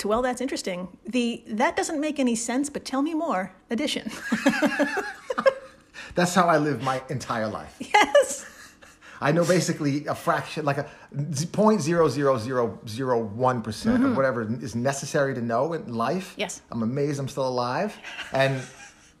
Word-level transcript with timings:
To 0.00 0.08
Well, 0.08 0.22
That's 0.22 0.40
Interesting. 0.40 0.88
The 1.06 1.42
That 1.46 1.76
Doesn't 1.76 2.00
Make 2.00 2.18
Any 2.18 2.34
Sense, 2.34 2.70
but 2.70 2.84
Tell 2.84 3.02
Me 3.02 3.14
More 3.14 3.52
Addition. 3.70 4.10
That's 6.14 6.34
how 6.34 6.46
I 6.46 6.58
live 6.58 6.82
my 6.82 7.02
entire 7.08 7.48
life. 7.48 7.76
yes. 7.80 8.46
I 9.20 9.30
know 9.30 9.44
basically 9.44 10.04
a 10.06 10.14
fraction, 10.16 10.64
like 10.64 10.78
a 10.78 10.90
point 11.52 11.80
zero 11.80 12.08
zero 12.08 12.36
zero 12.38 12.80
zero 12.88 13.22
one 13.22 13.62
percent 13.62 14.02
of 14.04 14.16
whatever 14.16 14.42
is 14.60 14.74
necessary 14.74 15.32
to 15.34 15.40
know 15.40 15.74
in 15.74 15.94
life. 15.94 16.32
Mm-hmm. 16.32 16.40
Yes. 16.40 16.60
I'm 16.72 16.82
amazed 16.82 17.20
I'm 17.20 17.28
still 17.28 17.46
alive, 17.46 17.96
and 18.32 18.60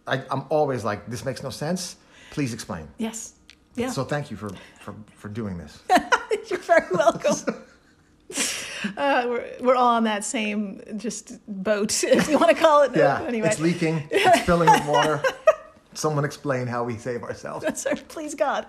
I, 0.08 0.22
I'm 0.28 0.44
always 0.50 0.82
like, 0.84 1.08
this 1.08 1.24
makes 1.24 1.40
no 1.42 1.50
sense. 1.50 1.96
Please 2.32 2.52
explain. 2.52 2.88
Yes. 2.98 3.34
Yeah. 3.76 3.90
So 3.90 4.02
thank 4.04 4.30
you 4.30 4.36
for 4.36 4.50
for, 4.80 4.94
for 5.14 5.28
doing 5.28 5.56
this. 5.56 5.80
You're 6.50 6.58
very 6.58 6.86
welcome. 6.92 7.36
Uh, 8.96 9.24
we're, 9.28 9.50
we're 9.60 9.74
all 9.76 9.94
on 9.94 10.04
that 10.04 10.24
same 10.24 10.80
just 10.96 11.38
boat, 11.46 12.02
if 12.04 12.28
you 12.28 12.38
want 12.38 12.56
to 12.56 12.60
call 12.62 12.82
it. 12.82 12.92
Yeah. 12.94 13.22
Anyway, 13.22 13.48
It's 13.48 13.60
leaking. 13.60 14.02
It's 14.10 14.40
filling 14.40 14.70
with 14.70 14.86
water. 14.86 15.22
Someone 15.94 16.24
explain 16.24 16.66
how 16.66 16.84
we 16.84 16.96
save 16.96 17.22
ourselves. 17.22 17.66
Sir, 17.82 17.94
please 18.08 18.34
God. 18.34 18.66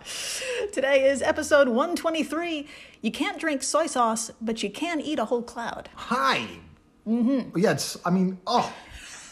Today 0.74 1.10
is 1.10 1.22
episode 1.22 1.70
123. 1.70 2.68
You 3.02 3.12
can't 3.12 3.40
drink 3.40 3.64
soy 3.64 3.88
sauce, 3.88 4.30
but 4.42 4.62
you 4.62 4.70
can 4.70 5.00
eat 5.00 5.20
a 5.20 5.26
whole 5.26 5.42
cloud. 5.42 5.90
Hi. 5.96 6.48
Mm-hmm. 7.08 7.58
Yeah, 7.58 7.72
it's, 7.72 7.98
I 8.06 8.10
mean, 8.10 8.40
oh. 8.46 8.74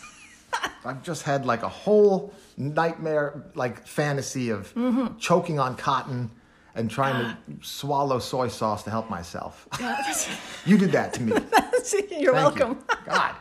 I've 0.86 1.03
just 1.03 1.23
had 1.23 1.45
like 1.45 1.63
a 1.63 1.69
whole 1.69 2.34
nightmare, 2.58 3.44
like 3.56 3.86
fantasy 3.86 4.50
of 4.52 4.73
Mm-hmm. 4.73 5.17
choking 5.17 5.59
on 5.59 5.75
cotton 5.75 6.31
and 6.75 6.89
trying 6.89 7.25
Ah. 7.25 7.38
to 7.47 7.66
swallow 7.67 8.19
soy 8.19 8.47
sauce 8.47 8.83
to 8.83 8.89
help 8.89 9.09
myself. 9.09 9.67
You 10.66 10.78
did 10.78 10.91
that 10.91 11.13
to 11.16 11.22
me. 11.23 11.31
You're 11.31 11.41
Thank 11.83 12.11
you. 12.22 12.31
welcome. 12.33 12.80
God. 13.05 13.36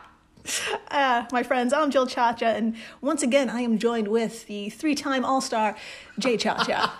Uh, 0.89 1.25
my 1.31 1.43
friends, 1.43 1.71
I'm 1.71 1.91
Jill 1.91 2.07
Chacha, 2.07 2.47
and 2.47 2.75
once 2.99 3.21
again, 3.21 3.47
I 3.49 3.61
am 3.61 3.77
joined 3.77 4.07
with 4.07 4.47
the 4.47 4.71
three 4.71 4.95
time 4.95 5.23
All 5.23 5.39
Star, 5.39 5.77
Jay 6.17 6.35
Chacha. 6.35 6.91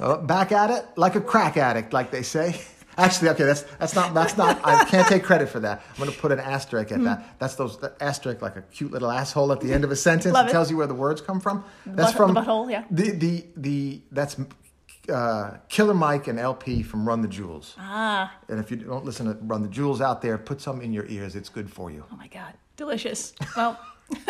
Uh, 0.00 0.16
back 0.18 0.50
at 0.50 0.70
it 0.70 0.86
like 0.96 1.14
a 1.14 1.20
crack 1.20 1.58
addict, 1.58 1.92
like 1.92 2.10
they 2.10 2.22
say. 2.22 2.58
Actually, 2.96 3.28
okay, 3.30 3.44
that's 3.44 3.62
that's 3.78 3.94
not 3.94 4.14
that's 4.14 4.36
not. 4.38 4.58
I 4.64 4.84
can't 4.86 5.06
take 5.06 5.24
credit 5.24 5.48
for 5.50 5.60
that. 5.60 5.82
I'm 5.90 5.96
going 5.98 6.10
to 6.10 6.16
put 6.18 6.32
an 6.32 6.40
asterisk 6.40 6.90
at 6.92 7.02
that. 7.04 7.38
That's 7.38 7.54
those 7.56 7.76
asterisk 8.00 8.40
like 8.40 8.56
a 8.56 8.62
cute 8.62 8.92
little 8.92 9.10
asshole 9.10 9.52
at 9.52 9.60
the 9.60 9.72
end 9.72 9.84
of 9.84 9.90
a 9.90 9.96
sentence. 9.96 10.32
Love 10.32 10.46
that 10.46 10.50
it. 10.50 10.52
tells 10.52 10.70
you 10.70 10.76
where 10.78 10.86
the 10.86 10.94
words 10.94 11.20
come 11.20 11.40
from. 11.40 11.64
That's 11.84 12.12
butt- 12.12 12.16
from 12.16 12.34
the 12.34 12.40
butthole, 12.40 12.70
yeah. 12.70 12.84
The 12.90 13.10
the 13.10 13.46
the 13.56 14.00
that's 14.12 14.36
uh, 15.10 15.58
Killer 15.68 15.94
Mike 15.94 16.28
and 16.28 16.38
El-P 16.38 16.82
from 16.82 17.06
Run 17.06 17.20
the 17.22 17.28
Jewels. 17.28 17.74
ah, 17.78 18.32
And 18.48 18.58
if 18.60 18.70
you 18.70 18.76
don't 18.76 19.04
listen 19.04 19.26
to 19.26 19.34
Run 19.42 19.62
the 19.62 19.68
Jewels 19.68 20.00
out 20.00 20.22
there, 20.22 20.38
put 20.38 20.60
some 20.60 20.80
in 20.80 20.92
your 20.92 21.06
ears. 21.06 21.34
It's 21.36 21.48
good 21.48 21.70
for 21.70 21.90
you. 21.90 22.04
oh 22.12 22.16
my 22.16 22.28
God, 22.28 22.54
delicious. 22.76 23.34
Well, 23.56 23.78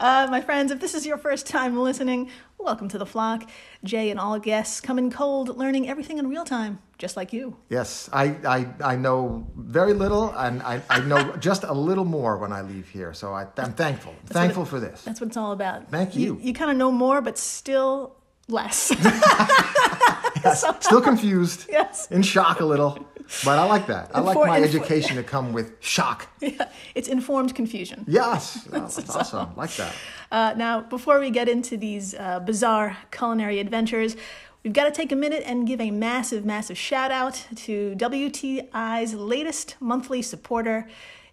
uh, 0.00 0.28
my 0.30 0.40
friends, 0.40 0.70
if 0.70 0.80
this 0.80 0.94
is 0.94 1.06
your 1.06 1.18
first 1.18 1.46
time 1.46 1.76
listening, 1.78 2.30
welcome 2.58 2.88
to 2.88 2.98
the 2.98 3.06
flock. 3.06 3.48
Jay 3.84 4.10
and 4.10 4.20
all 4.20 4.38
guests 4.38 4.80
come 4.80 4.98
in 4.98 5.10
cold, 5.10 5.56
learning 5.56 5.88
everything 5.88 6.18
in 6.18 6.28
real 6.28 6.44
time, 6.44 6.78
just 6.98 7.16
like 7.16 7.32
you. 7.32 7.56
Yes, 7.68 8.08
I, 8.12 8.36
I, 8.46 8.92
I 8.92 8.96
know 8.96 9.46
very 9.56 9.92
little, 9.92 10.30
and 10.36 10.62
I, 10.62 10.82
I 10.88 11.00
know 11.00 11.34
just 11.40 11.64
a 11.64 11.72
little 11.72 12.04
more 12.04 12.38
when 12.38 12.52
I 12.52 12.62
leave 12.62 12.88
here. 12.88 13.12
So 13.12 13.32
I, 13.32 13.46
I'm 13.56 13.72
thankful. 13.72 14.14
thankful 14.26 14.64
for 14.64 14.78
this. 14.80 15.02
That's 15.02 15.20
what 15.20 15.28
it's 15.28 15.36
all 15.36 15.52
about. 15.52 15.90
Thank 15.90 16.14
you. 16.16 16.38
You, 16.40 16.54
kind 16.54 16.70
of 16.70 16.76
know 16.76 16.92
more, 16.92 17.20
but 17.20 17.38
still 17.38 18.16
less. 18.50 18.92
Still 20.80 21.00
confused, 21.02 21.66
Yes. 21.68 22.06
in 22.10 22.22
shock 22.22 22.60
a 22.60 22.64
little, 22.64 23.06
but 23.44 23.58
I 23.58 23.64
like 23.64 23.86
that. 23.88 24.10
I 24.14 24.20
like 24.20 24.36
Infor- 24.36 24.46
my 24.46 24.60
infor- 24.60 24.64
education 24.64 25.16
to 25.16 25.22
come 25.22 25.52
with 25.52 25.72
shock. 25.80 26.28
Yeah, 26.40 26.68
it's 26.94 27.08
informed 27.08 27.54
confusion. 27.54 28.04
Yes, 28.08 28.66
oh, 28.72 28.80
that's 28.80 29.10
awesome. 29.14 29.50
Like 29.56 29.74
that. 29.76 29.94
Uh, 30.32 30.54
now, 30.56 30.80
before 30.80 31.20
we 31.20 31.30
get 31.30 31.48
into 31.48 31.76
these 31.76 32.14
uh, 32.14 32.40
bizarre 32.40 32.96
culinary 33.10 33.60
adventures, 33.60 34.16
we've 34.64 34.72
got 34.72 34.84
to 34.84 34.90
take 34.90 35.12
a 35.12 35.16
minute 35.16 35.42
and 35.44 35.66
give 35.66 35.80
a 35.80 35.90
massive, 35.90 36.44
massive 36.46 36.78
shout 36.78 37.10
out 37.10 37.46
to 37.56 37.94
WTI's 37.96 39.14
latest 39.14 39.76
monthly 39.80 40.22
supporter, 40.22 40.88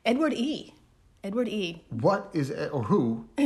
Edward 0.06 0.34
E. 0.34 0.74
Edward 1.24 1.48
E. 1.48 1.82
What 1.90 2.30
is 2.34 2.52
or 2.52 2.84
who 2.84 3.26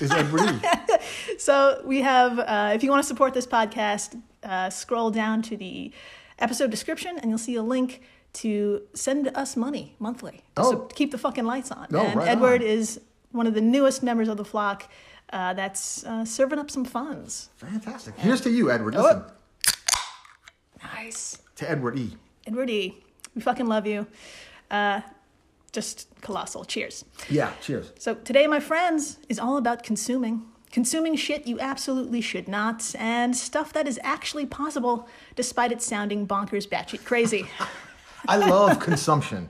is 0.00 0.10
Edward 0.10 0.40
E? 0.64 1.36
So 1.38 1.82
we 1.84 2.02
have, 2.02 2.38
uh, 2.38 2.72
if 2.74 2.82
you 2.82 2.90
want 2.90 3.02
to 3.02 3.06
support 3.08 3.34
this 3.34 3.46
podcast, 3.46 4.20
uh, 4.42 4.70
scroll 4.70 5.10
down 5.10 5.42
to 5.42 5.56
the 5.56 5.92
episode 6.38 6.70
description 6.70 7.18
and 7.18 7.30
you'll 7.30 7.38
see 7.38 7.56
a 7.56 7.62
link 7.62 8.02
to 8.34 8.82
send 8.94 9.28
us 9.34 9.56
money 9.56 9.96
monthly 9.98 10.42
to 10.54 10.62
Oh. 10.62 10.70
sup- 10.70 10.94
keep 10.94 11.10
the 11.10 11.18
fucking 11.18 11.44
lights 11.44 11.70
on. 11.70 11.86
Oh, 11.92 11.98
and 12.00 12.16
right 12.16 12.28
Edward 12.28 12.60
on. 12.62 12.66
is 12.68 13.00
one 13.32 13.46
of 13.46 13.54
the 13.54 13.60
newest 13.60 14.02
members 14.02 14.28
of 14.28 14.36
the 14.36 14.44
flock 14.44 14.88
uh, 15.32 15.52
that's 15.54 16.04
uh, 16.04 16.24
serving 16.24 16.58
up 16.58 16.70
some 16.70 16.84
funds. 16.84 17.50
Fantastic. 17.56 18.16
Here's 18.18 18.40
to 18.42 18.50
you, 18.50 18.70
Edward. 18.70 18.94
Oh. 18.96 19.02
Listen, 19.02 19.24
Nice. 20.82 21.38
to 21.56 21.68
Edward 21.70 21.98
E. 21.98 22.16
Edward 22.46 22.70
E., 22.70 22.96
we 23.34 23.42
fucking 23.42 23.66
love 23.66 23.86
you. 23.86 24.06
Uh, 24.70 25.00
just 25.78 26.08
colossal. 26.22 26.64
Cheers. 26.64 27.04
Yeah. 27.30 27.52
Cheers. 27.62 27.92
So 27.98 28.14
today, 28.14 28.46
my 28.48 28.60
friends, 28.60 29.18
is 29.28 29.38
all 29.38 29.56
about 29.56 29.82
consuming. 29.84 30.42
Consuming 30.72 31.14
shit 31.16 31.46
you 31.46 31.58
absolutely 31.60 32.20
should 32.20 32.46
not, 32.48 32.94
and 32.98 33.34
stuff 33.34 33.72
that 33.72 33.86
is 33.88 33.98
actually 34.02 34.44
possible 34.44 35.08
despite 35.34 35.70
it 35.72 35.80
sounding 35.80 36.26
bonkers 36.26 36.68
batshit 36.68 37.04
crazy. 37.04 37.46
I 38.28 38.36
love 38.36 38.78
consumption, 38.90 39.48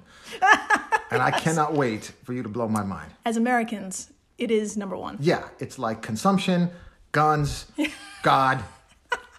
and 1.11 1.21
I 1.21 1.33
cannot 1.33 1.75
wait 1.75 2.13
for 2.25 2.35
you 2.35 2.43
to 2.45 2.49
blow 2.49 2.69
my 2.69 2.85
mind. 2.85 3.11
As 3.25 3.37
Americans, 3.37 4.13
it 4.37 4.51
is 4.51 4.77
number 4.77 4.97
one. 4.97 5.17
Yeah, 5.19 5.49
it's 5.59 5.77
like 5.79 6.03
consumption, 6.03 6.71
guns, 7.11 7.67
God, 8.23 8.63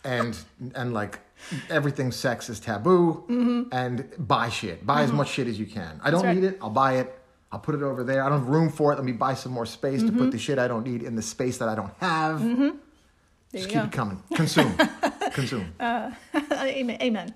and 0.04 0.38
and 0.76 0.94
like 0.94 1.20
everything 1.70 2.12
sex 2.12 2.50
is 2.50 2.60
taboo, 2.60 3.24
and 3.72 4.08
buy 4.18 4.50
shit. 4.50 4.86
Buy 4.86 5.02
as 5.04 5.12
much 5.12 5.30
shit 5.30 5.48
as 5.48 5.60
you 5.60 5.66
can. 5.66 6.00
I 6.04 6.12
don't 6.12 6.20
Mm-hmm. 6.22 6.28
right. 6.28 6.36
need 6.38 6.44
it. 6.46 6.58
I'll 6.62 6.70
buy 6.70 6.98
it. 6.98 7.16
I'll 7.52 7.60
put 7.60 7.74
it 7.76 7.82
over 7.82 8.04
there. 8.04 8.24
I 8.24 8.30
don't 8.30 8.40
have 8.40 8.48
room 8.50 8.70
for 8.70 8.92
it. 8.94 8.96
Let 8.98 9.06
me 9.06 9.12
buy 9.12 9.34
some 9.34 9.52
more 9.52 9.66
space 9.66 10.02
to 10.02 10.08
Mm-hmm. 10.10 10.18
put 10.20 10.32
the 10.32 10.38
shit 10.38 10.60
I 10.60 10.68
don't 10.68 10.86
need 10.86 11.02
in 11.04 11.16
the 11.16 11.22
space 11.22 11.58
that 11.58 11.70
I 11.70 11.76
don't 11.76 11.94
have. 12.00 12.40
There 12.42 12.74
Just 13.52 13.64
you 13.64 13.68
keep 13.68 13.74
go. 13.74 13.84
it 13.86 13.92
coming. 13.92 14.24
Consume. 14.36 14.78
Consume. 15.34 15.74
amen. 15.82 16.98
amen. 17.02 17.34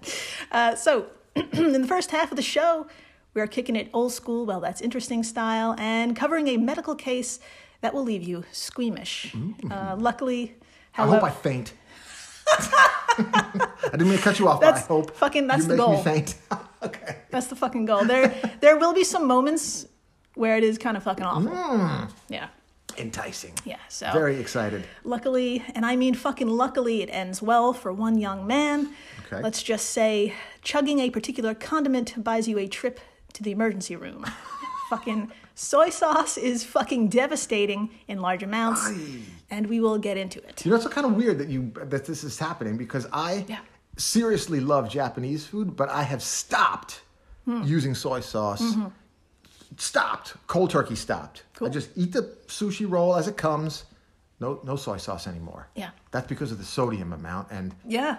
Uh, 0.52 0.76
so, 0.76 1.08
in 1.36 1.82
the 1.82 1.88
first 1.88 2.12
half 2.12 2.32
of 2.32 2.36
the 2.36 2.44
show, 2.44 2.86
we 3.34 3.42
are 3.42 3.48
kicking 3.48 3.76
it 3.76 3.90
old 3.94 4.12
school, 4.14 4.46
well, 4.46 4.60
that's 4.60 4.80
interesting 4.82 5.24
style, 5.24 5.74
and 5.80 6.16
covering 6.16 6.48
a 6.50 6.58
medical 6.58 6.94
case 6.94 7.40
that 7.82 7.94
will 7.96 8.04
leave 8.04 8.22
you 8.24 8.44
squeamish. 8.52 9.34
Uh, 9.72 9.96
luckily, 9.98 10.56
Mm-hmm. 10.96 11.02
I 11.02 11.06
hope 11.08 11.24
I 11.24 11.32
faint. 11.32 11.74
I 12.60 13.90
didn't 13.92 14.10
mean 14.10 14.18
to 14.18 14.24
cut 14.24 14.40
you 14.40 14.48
off, 14.48 14.62
but 14.62 14.76
I 14.76 14.80
hope 14.80 15.12
fucking- 15.16 15.48
that's 15.48 15.64
you 15.64 15.68
the 15.70 15.76
make 15.76 15.86
goal. 15.86 15.98
me 15.98 16.04
faint. 16.04 16.36
okay. 16.84 17.18
That's 17.30 17.48
the 17.48 17.56
fucking 17.56 17.86
goal. 17.86 18.06
There, 18.06 18.34
there 18.62 18.78
will 18.78 18.94
be 18.94 19.04
some 19.04 19.28
moments 19.28 19.86
where 20.36 20.58
it 20.58 20.64
is 20.64 20.78
kind 20.78 20.98
of 20.98 21.04
fucking 21.04 21.24
awful. 21.26 21.52
Hmm. 21.52 22.06
Yeah, 22.30 22.48
Enticing. 22.98 23.54
yeah. 23.66 23.78
So 23.90 24.10
Very 24.14 24.40
excited. 24.40 24.86
luckily, 25.04 25.64
and 25.76 25.86
I 25.86 25.96
mean 25.96 26.14
fucking 26.16 26.48
luckily, 26.50 27.02
it 27.04 27.10
ends 27.12 27.42
well 27.42 27.74
for 27.74 27.92
one 27.94 28.18
young 28.18 28.48
man. 28.48 28.90
Okay. 29.28 29.42
Let's 29.44 29.62
just 29.64 29.92
say, 29.92 30.34
chugging 30.64 31.00
a 31.00 31.10
particular 31.10 31.54
condiment 31.54 32.24
buys 32.24 32.48
you 32.48 32.58
a 32.58 32.68
trip 32.68 33.00
to 33.34 33.44
the 33.44 33.52
emergency 33.52 33.96
room. 33.96 34.26
fucking 34.90 35.32
soy 35.56 35.90
sauce 35.90 36.38
is 36.38 36.64
fucking 36.64 37.10
devastating 37.10 37.90
in 38.08 38.20
large 38.20 38.44
amounts, 38.44 38.90
and 39.50 39.68
we 39.68 39.80
will 39.80 39.98
get 39.98 40.18
into 40.18 40.40
it. 40.48 40.66
You 40.66 40.72
know, 40.72 40.78
it's 40.78 40.88
kind 40.88 41.06
of 41.08 41.14
weird 41.16 41.38
that 41.40 41.50
you 41.50 41.72
that 41.76 42.06
this 42.06 42.24
is 42.24 42.38
happening 42.40 42.78
because 42.78 43.08
I 43.14 43.46
Yeah. 43.48 43.60
seriously 43.98 44.60
love 44.60 44.90
Japanese 44.90 45.46
food, 45.46 45.76
but 45.76 45.90
I 45.90 46.04
have 46.04 46.22
stopped 46.24 47.02
Hmm. 47.46 47.64
using 47.64 47.94
soy 47.96 48.22
sauce. 48.22 48.62
Mm-hmm. 48.62 48.88
Stopped. 49.78 50.36
Cold 50.48 50.70
turkey 50.70 50.96
stopped. 50.96 51.44
Cool. 51.56 51.68
I 51.68 51.72
just 51.72 51.90
eat 51.96 52.14
the 52.14 52.24
sushi 52.48 52.90
roll 52.90 53.16
as 53.16 53.28
it 53.28 53.38
comes. 53.38 53.86
No, 54.40 54.60
no 54.64 54.76
soy 54.76 54.98
sauce 54.98 55.28
anymore. 55.28 55.68
Yeah. 55.76 55.90
That's 56.12 56.28
because 56.28 56.52
of 56.52 56.58
the 56.58 56.64
sodium 56.66 57.12
amount 57.14 57.50
and 57.52 57.74
Yeah. 57.86 58.18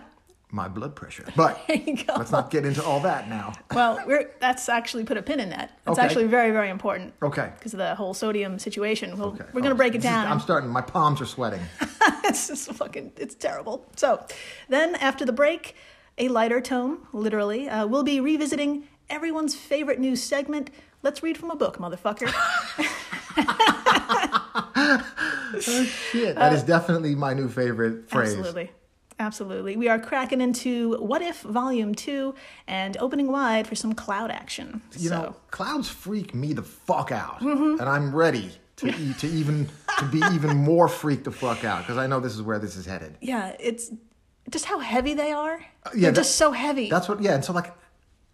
My 0.55 0.69
blood 0.69 0.95
pressure. 0.95 1.25
But 1.35 1.61
There 1.69 1.77
you 1.77 1.97
go. 2.05 2.15
let's 2.17 2.31
not 2.31 2.49
get 2.51 2.65
into 2.65 2.83
all 2.83 3.01
that 3.01 3.29
now. 3.29 3.53
Well, 3.75 4.01
we're, 4.07 4.31
that's 4.39 4.69
actually 4.69 5.03
put 5.05 5.17
a 5.17 5.23
pin 5.23 5.41
in 5.41 5.51
that. 5.51 5.77
It's 5.87 5.99
Okay. 5.99 6.03
actually 6.07 6.25
very, 6.27 6.53
very 6.53 6.71
important. 6.71 7.13
Okay. 7.23 7.51
Because 7.59 7.75
of 7.75 7.79
the 7.79 7.95
whole 7.97 8.15
sodium 8.15 8.59
situation. 8.61 9.19
Well, 9.19 9.29
Okay. 9.31 9.45
we're 9.53 9.61
going 9.63 9.65
to 9.65 9.71
Oh, 9.73 9.77
break 9.77 9.95
it 9.97 9.99
this 9.99 10.05
is- 10.05 10.11
down. 10.11 10.29
I'm 10.29 10.39
starting. 10.41 10.71
My 10.71 10.81
palms 10.81 11.21
are 11.21 11.27
sweating. 11.27 11.61
it's 12.25 12.47
just 12.49 12.73
fucking, 12.73 13.13
it's 13.17 13.35
terrible. 13.35 13.85
So, 13.97 14.25
then 14.69 14.95
after 14.97 15.25
the 15.25 15.33
break, 15.33 15.75
a 16.19 16.29
lighter 16.29 16.61
tone, 16.61 16.99
literally, 17.13 17.69
uh, 17.69 17.87
we'll 17.89 18.05
be 18.05 18.21
revisiting 18.21 18.85
everyone's 19.11 19.57
favorite 19.57 19.99
news 19.99 20.23
segment. 20.23 20.71
Let's 21.03 21.21
read 21.23 21.37
from 21.37 21.51
a 21.51 21.57
book, 21.57 21.79
motherfucker. 21.79 22.33
oh 24.77 25.87
Shit, 26.13 26.37
that 26.37 26.53
is 26.53 26.63
definitely 26.63 27.15
my 27.17 27.35
new 27.35 27.49
favorite 27.49 28.09
phrase. 28.09 28.35
Absolutely. 28.35 28.71
Absolutely. 29.19 29.77
We 29.77 29.89
are 29.89 29.99
cracking 29.99 30.41
into 30.41 30.97
What 30.99 31.23
If 31.23 31.43
Volume 31.43 31.95
2 31.95 32.35
and 32.67 32.97
opening 32.99 33.31
wide 33.31 33.67
for 33.67 33.75
some 33.77 33.93
cloud 33.95 34.31
action. 34.31 34.83
You 34.99 35.09
so, 35.11 35.23
know, 35.23 35.37
clouds 35.51 35.89
freak 35.89 36.35
me 36.35 36.53
the 36.53 36.63
fuck 36.63 37.13
out, 37.13 37.41
Mm-hmm. 37.41 37.81
and 37.81 37.89
I'm 37.89 38.15
ready 38.15 38.51
to 38.77 38.89
e- 38.89 39.15
to 39.21 39.29
even 39.29 39.69
to 40.01 40.05
be 40.07 40.19
even 40.33 40.57
more 40.57 40.89
freaked 40.89 41.25
the 41.25 41.31
fuck 41.31 41.65
out 41.65 41.83
because 41.83 41.97
I 41.97 42.09
know 42.09 42.19
this 42.19 42.35
is 42.35 42.43
where 42.43 42.59
this 42.59 42.75
is 42.77 42.87
headed. 42.87 43.17
yeah, 43.21 43.55
it's 43.61 43.91
just 44.51 44.65
how 44.65 44.81
heavy 44.81 45.15
they 45.15 45.31
are. 45.33 45.59
yeah, 45.59 45.91
They're 45.95 46.11
that- 46.11 46.17
just 46.17 46.37
so 46.37 46.51
heavy. 46.53 46.91
That's 46.91 47.09
what, 47.09 47.23
yeah. 47.23 47.35
And 47.35 47.45
so, 47.45 47.53
like, 47.53 47.73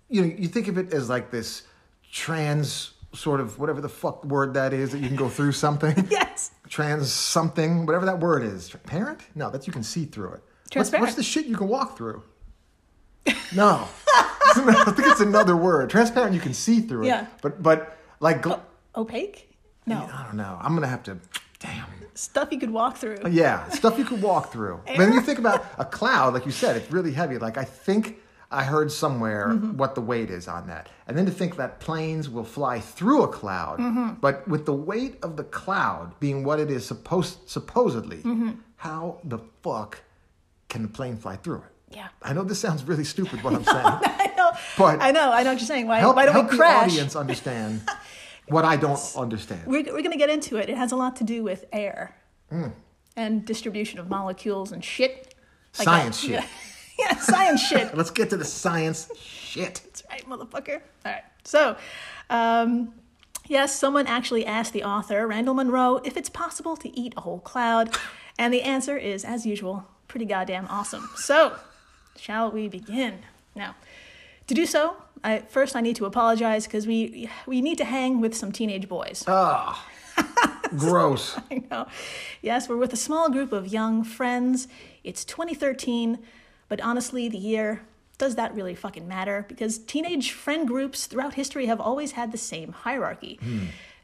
you 0.09 0.23
know, 0.23 0.35
you 0.39 0.49
think 0.49 0.67
of 0.69 0.79
it 0.79 0.93
as 0.95 1.09
like 1.11 1.31
this 1.31 1.63
trans 2.11 2.93
sort 3.13 3.41
of 3.41 3.59
whatever 3.59 3.81
the 3.81 3.89
fuck 3.89 4.25
word 4.25 4.55
that 4.55 4.73
is 4.73 4.93
that 4.93 4.99
you 4.99 5.09
can 5.09 5.17
go 5.17 5.29
through 5.29 5.53
something. 5.53 6.07
yes. 6.11 6.53
Trans 6.69 7.13
something, 7.13 7.85
whatever 7.87 8.07
that 8.07 8.21
word 8.21 8.43
is. 8.43 8.69
Transparent? 8.69 9.21
No, 9.35 9.51
that's 9.51 9.67
you 9.67 9.73
can 9.73 9.83
see 9.83 10.05
through 10.05 10.33
it. 10.35 10.43
What's, 10.73 10.91
Transparent. 10.91 11.03
what's 11.07 11.17
the 11.17 11.23
shit 11.23 11.47
you 11.47 11.57
can 11.57 11.69
walk 11.69 11.97
through? 11.97 12.23
No. 13.55 13.89
I 14.57 14.93
think 14.97 15.09
it's 15.09 15.21
another 15.21 15.57
word. 15.57 15.91
Transparent, 15.91 16.35
you 16.35 16.41
can 16.41 16.55
see 16.55 16.81
through 16.81 17.03
it. 17.03 17.07
Yeah. 17.09 17.27
But, 17.43 17.61
but 17.63 17.97
like, 18.21 18.43
gl- 18.43 18.61
Opaque? 18.97 19.53
No. 19.87 20.09
I 20.13 20.25
don't 20.25 20.37
know. 20.37 20.57
I'm 20.61 20.71
going 20.73 20.83
to 20.83 20.89
have 20.89 21.03
to, 21.05 21.19
damn. 21.59 21.87
Stuff 22.15 22.49
you 22.53 22.59
could 22.59 22.71
walk 22.71 22.97
through. 22.97 23.19
Yeah, 23.31 23.69
stuff 23.71 23.99
you 23.99 24.05
could 24.05 24.21
walk 24.23 24.53
through. 24.53 24.81
But 24.87 24.99
then 24.99 25.13
you 25.13 25.21
think 25.21 25.39
about 25.39 25.65
a 25.79 25.85
cloud, 25.85 26.35
like 26.35 26.45
you 26.47 26.53
said, 26.53 26.77
it's 26.77 26.91
really 26.93 27.13
heavy. 27.13 27.39
Like 27.39 27.57
I 27.57 27.65
think 27.65 28.19
I 28.51 28.63
heard 28.65 28.91
somewhere 28.93 29.49
Mm-hmm. 29.49 29.77
what 29.77 29.95
the 29.95 30.01
weight 30.01 30.29
is 30.31 30.47
on 30.47 30.67
that. 30.69 30.89
And 31.07 31.17
then 31.17 31.25
to 31.27 31.33
think 31.33 31.57
that 31.57 31.81
planes 31.81 32.29
will 32.29 32.45
fly 32.45 32.79
through 32.81 33.23
a 33.23 33.29
cloud, 33.29 33.79
Mm-hmm. 33.79 34.15
but 34.21 34.47
with 34.47 34.67
the 34.67 34.75
weight 34.75 35.17
of 35.23 35.37
the 35.37 35.45
cloud 35.45 36.19
being 36.21 36.45
what 36.45 36.61
it 36.61 36.71
is 36.71 36.85
supposed 36.87 37.49
supposedly, 37.49 38.19
Mm-hmm. 38.19 38.51
how 38.77 39.19
the 39.25 39.39
fuck 39.63 40.03
can 40.71 40.83
the 40.83 40.89
plane 40.89 41.17
fly 41.17 41.37
through 41.37 41.59
it? 41.59 41.97
Yeah. 41.97 42.09
I 42.23 42.33
know 42.33 42.45
this 42.45 42.61
sounds 42.61 42.85
really 42.85 43.05
stupid 43.05 43.43
what 43.43 43.53
I'm 43.53 43.65
saying. 43.75 43.85
I 43.85 44.33
know. 44.37 44.53
But- 44.79 45.03
I 45.03 45.11
know. 45.11 45.33
I 45.33 45.43
know 45.43 45.51
what 45.51 45.59
you're 45.61 45.67
saying. 45.67 45.87
Why, 45.89 45.99
help 45.99 46.17
why 46.17 46.25
don't 46.25 46.35
help 46.35 46.51
we 46.53 46.57
crash? 46.57 46.87
the 46.87 46.93
audience 46.93 47.17
understand 47.17 47.83
what 48.49 48.65
I 48.65 48.77
don't 48.77 48.99
understand. 49.17 49.63
We're, 49.67 49.83
we're 49.85 50.01
going 50.03 50.13
to 50.13 50.17
get 50.17 50.31
into 50.31 50.57
it. 50.57 50.71
It 50.71 50.77
has 50.77 50.93
a 50.93 50.97
lot 50.97 51.17
to 51.17 51.25
do 51.25 51.43
with 51.43 51.67
air 51.73 52.17
Hmm. 52.49 52.69
and 53.17 53.45
distribution 53.45 53.99
of 53.99 54.09
molecules 54.09 54.73
and 54.73 54.85
shit. 54.85 55.35
Like 55.79 55.85
Science 55.85 56.21
that. 56.23 56.27
shit. 56.27 56.33
Yeah. 56.33 56.47
yeah, 57.13 57.17
science 57.19 57.61
shit. 57.63 57.97
Let's 57.97 58.11
get 58.11 58.31
to 58.31 58.37
the 58.37 58.45
science 58.45 59.09
shit. 59.17 59.81
That's 59.85 60.03
right, 60.11 60.29
motherfucker. 60.29 60.81
All 61.07 61.13
right. 61.13 61.23
So, 61.45 61.77
um, 62.29 62.93
yes, 63.47 63.75
someone 63.79 64.07
actually 64.07 64.45
asked 64.47 64.73
the 64.73 64.85
author, 64.85 65.27
Randall 65.27 65.55
Munroe, 65.55 66.01
if 66.05 66.17
it's 66.17 66.29
possible 66.29 66.77
to 66.77 66.89
eat 66.99 67.15
a 67.17 67.21
whole 67.21 67.41
cloud. 67.41 67.97
And 68.39 68.53
the 68.55 68.63
answer 68.63 68.97
is, 68.97 69.25
as 69.25 69.47
usual, 69.47 69.87
pretty 70.11 70.27
goddamn 70.27 70.67
awesome. 70.69 71.09
So, 71.15 71.55
shall 72.19 72.51
we 72.51 72.67
begin? 72.67 73.21
Now, 73.55 73.77
to 74.49 74.55
do 74.55 74.67
so, 74.67 74.97
I, 75.23 75.39
first 75.39 75.77
I 75.77 75.81
need 75.81 75.95
to 75.97 76.05
apologize 76.05 76.67
because 76.67 76.85
we 76.85 77.31
we 77.47 77.61
need 77.63 77.79
to 77.79 77.85
hang 77.85 78.21
with 78.21 78.35
some 78.35 78.51
teenage 78.51 78.89
boys. 78.89 79.23
Ah, 79.29 79.87
gross. 80.77 81.39
I 81.51 81.63
know. 81.71 81.87
Yes, 82.43 82.69
we're 82.69 82.77
with 82.77 82.93
a 82.93 82.97
small 82.97 83.31
group 83.31 83.53
of 83.53 83.69
young 83.69 84.03
friends. 84.03 84.67
It's 85.05 85.25
2013, 85.25 86.19
but 86.69 86.81
honestly, 86.81 87.29
the 87.29 87.39
year 87.39 87.83
does 88.19 88.35
that 88.35 88.53
really 88.55 88.75
fucking 88.75 89.07
matter? 89.07 89.47
Because 89.49 89.79
teenage 89.79 90.33
friend 90.33 90.67
groups 90.67 91.07
throughout 91.07 91.35
history 91.35 91.67
have 91.67 91.81
always 91.81 92.13
had 92.13 92.33
the 92.33 92.39
same 92.39 92.73
hierarchy. 92.73 93.39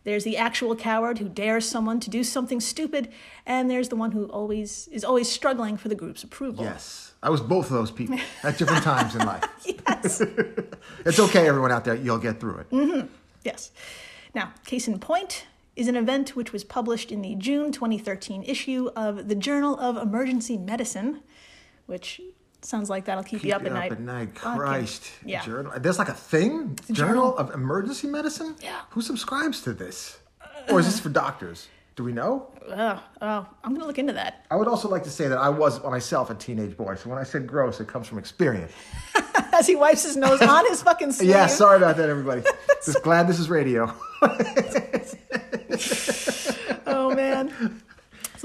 There's 0.06 0.22
the 0.22 0.36
actual 0.36 0.76
coward 0.76 1.18
who 1.18 1.28
dares 1.28 1.68
someone 1.68 1.98
to 1.98 2.08
do 2.08 2.22
something 2.22 2.60
stupid, 2.60 3.08
and 3.44 3.68
there's 3.68 3.88
the 3.88 3.96
one 3.96 4.12
who 4.12 4.26
always 4.26 4.88
is 4.92 5.04
always 5.04 5.28
struggling 5.28 5.76
for 5.76 5.88
the 5.88 5.96
group's 5.96 6.22
approval. 6.22 6.62
Yes. 6.62 7.14
I 7.24 7.28
was 7.28 7.40
both 7.40 7.66
of 7.66 7.72
those 7.72 7.90
people 7.90 8.16
at 8.44 8.56
different 8.58 8.84
times 8.84 9.16
in 9.16 9.26
life. 9.26 9.42
Yes. 9.88 10.22
It's 11.04 11.18
okay, 11.18 11.48
everyone 11.48 11.72
out 11.72 11.84
there. 11.84 11.96
You'll 11.96 12.18
get 12.18 12.38
through 12.38 12.58
it. 12.58 12.70
Mm-hmm. 12.70 13.06
Yes. 13.42 13.72
Now, 14.32 14.52
case 14.64 14.86
in 14.86 14.96
point 15.00 15.46
is 15.74 15.88
an 15.88 15.96
event 15.96 16.36
which 16.36 16.52
was 16.52 16.62
published 16.62 17.10
in 17.10 17.20
the 17.22 17.34
June 17.34 17.72
2013 17.72 18.44
issue 18.44 18.90
of 18.94 19.28
the 19.28 19.34
Journal 19.34 19.76
of 19.80 19.96
Emergency 19.96 20.56
Medicine, 20.56 21.20
which 21.86 22.20
sounds 22.66 22.90
like 22.90 23.04
that'll 23.06 23.24
keep, 23.24 23.44
you 23.44 23.54
up 23.54 23.62
Keep 23.62 23.68
at 23.68 23.74
night. 23.74 23.92
at 23.92 24.00
night. 24.00 24.34
Christ. 24.34 25.10
Yeah. 25.24 25.44
Journal. 25.44 25.72
There's 25.78 25.98
like 25.98 26.08
a 26.08 26.14
thing? 26.14 26.78
journal. 26.92 27.36
of 27.38 27.54
Emergency 27.54 28.08
Medicine? 28.08 28.56
Yeah. 28.60 28.80
Who 28.90 29.00
subscribes 29.00 29.62
to 29.62 29.72
this? 29.72 30.18
Or 30.68 30.80
is 30.80 30.86
this 30.86 30.98
for 31.00 31.08
doctors? 31.08 31.68
Do 31.94 32.04
we 32.04 32.12
know? 32.12 32.48
Oh, 32.68 33.02
oh, 33.22 33.46
I'm 33.64 33.70
going 33.70 33.80
to 33.80 33.86
look 33.86 33.98
into 33.98 34.12
that. 34.12 34.44
I 34.50 34.56
would 34.56 34.68
also 34.68 34.88
like 34.88 35.04
to 35.04 35.10
say 35.10 35.28
that 35.28 35.38
I 35.38 35.48
was 35.48 35.82
myself 35.82 36.28
a 36.28 36.34
teenage 36.34 36.76
boy. 36.76 36.96
So 36.96 37.08
when 37.08 37.18
I 37.18 37.22
said 37.22 37.46
gross, 37.46 37.80
it 37.80 37.88
comes 37.88 38.06
from 38.06 38.18
experience. 38.18 38.72
As 39.52 39.66
he 39.66 39.76
wipes 39.76 40.02
his 40.02 40.16
nose 40.16 40.42
on 40.42 40.66
his 40.66 40.82
fucking 40.82 41.12
sleeve. 41.12 41.30
Yeah, 41.30 41.46
sorry 41.46 41.78
about 41.78 41.96
that, 41.96 42.10
everybody. 42.10 42.42
Just 42.84 43.02
glad 43.02 43.28
this 43.28 43.38
is 43.38 43.48
radio. 43.48 43.90
Oh, 46.86 47.14
man. 47.14 47.82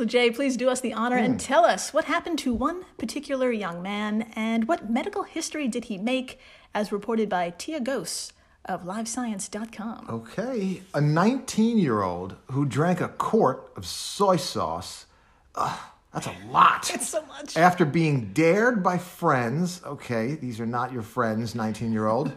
So, 0.01 0.05
Jay, 0.05 0.31
please 0.31 0.57
do 0.57 0.67
us 0.67 0.81
the 0.81 0.93
honor 0.93 1.19
Hmm. 1.19 1.25
and 1.25 1.39
tell 1.39 1.63
us 1.63 1.93
what 1.93 2.05
happened 2.05 2.39
to 2.39 2.55
one 2.55 2.85
particular 2.97 3.51
young 3.51 3.83
man 3.83 4.23
and 4.35 4.67
what 4.67 4.89
medical 4.89 5.21
history 5.21 5.67
did 5.67 5.85
he 5.85 5.99
make, 5.99 6.39
as 6.73 6.91
reported 6.91 7.29
by 7.29 7.51
Tia 7.51 7.79
Ghose 7.79 8.33
of 8.65 8.83
LiveScience.com. 8.83 10.07
Okay, 10.09 10.81
a 10.95 11.01
19 11.01 11.77
year 11.77 12.01
old 12.01 12.35
who 12.49 12.65
drank 12.65 12.99
a 12.99 13.09
quart 13.09 13.71
of 13.75 13.85
soy 13.85 14.37
sauce. 14.37 15.05
Ugh, 15.53 15.79
that's 16.11 16.25
a 16.25 16.35
lot. 16.49 16.89
It's 16.91 17.09
so 17.09 17.23
much. 17.27 17.55
After 17.55 17.85
being 17.85 18.33
dared 18.33 18.81
by 18.81 18.97
friends, 18.97 19.81
okay, 19.85 20.33
these 20.33 20.59
are 20.59 20.65
not 20.65 20.91
your 20.91 21.03
friends, 21.03 21.53
19 21.53 21.91
year 21.91 22.07
old, 22.07 22.31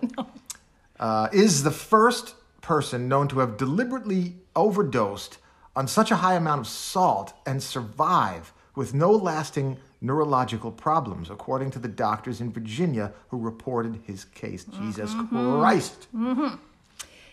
uh, 1.01 1.29
is 1.33 1.63
the 1.63 1.71
first 1.71 2.35
person 2.61 3.09
known 3.09 3.27
to 3.29 3.39
have 3.39 3.57
deliberately 3.57 4.35
overdosed 4.55 5.39
on 5.77 5.89
such 5.89 6.11
a 6.11 6.17
high 6.17 6.35
amount 6.35 6.61
of 6.61 6.67
salt 6.67 7.33
and 7.47 7.63
survive 7.63 8.53
with 8.75 8.95
no 8.95 9.11
lasting 9.11 9.77
neurological 10.01 10.71
problems, 10.71 11.31
according 11.31 11.71
to 11.71 11.79
the 11.79 11.89
doctors 11.89 12.41
in 12.41 12.53
Virginia 12.53 13.13
who 13.29 13.39
reported 13.39 14.01
his 14.07 14.25
case. 14.27 14.65
Jesus 14.65 15.13
mm-hmm. 15.15 15.59
Christ. 15.61 16.07
Mm-hmm. 16.15 16.57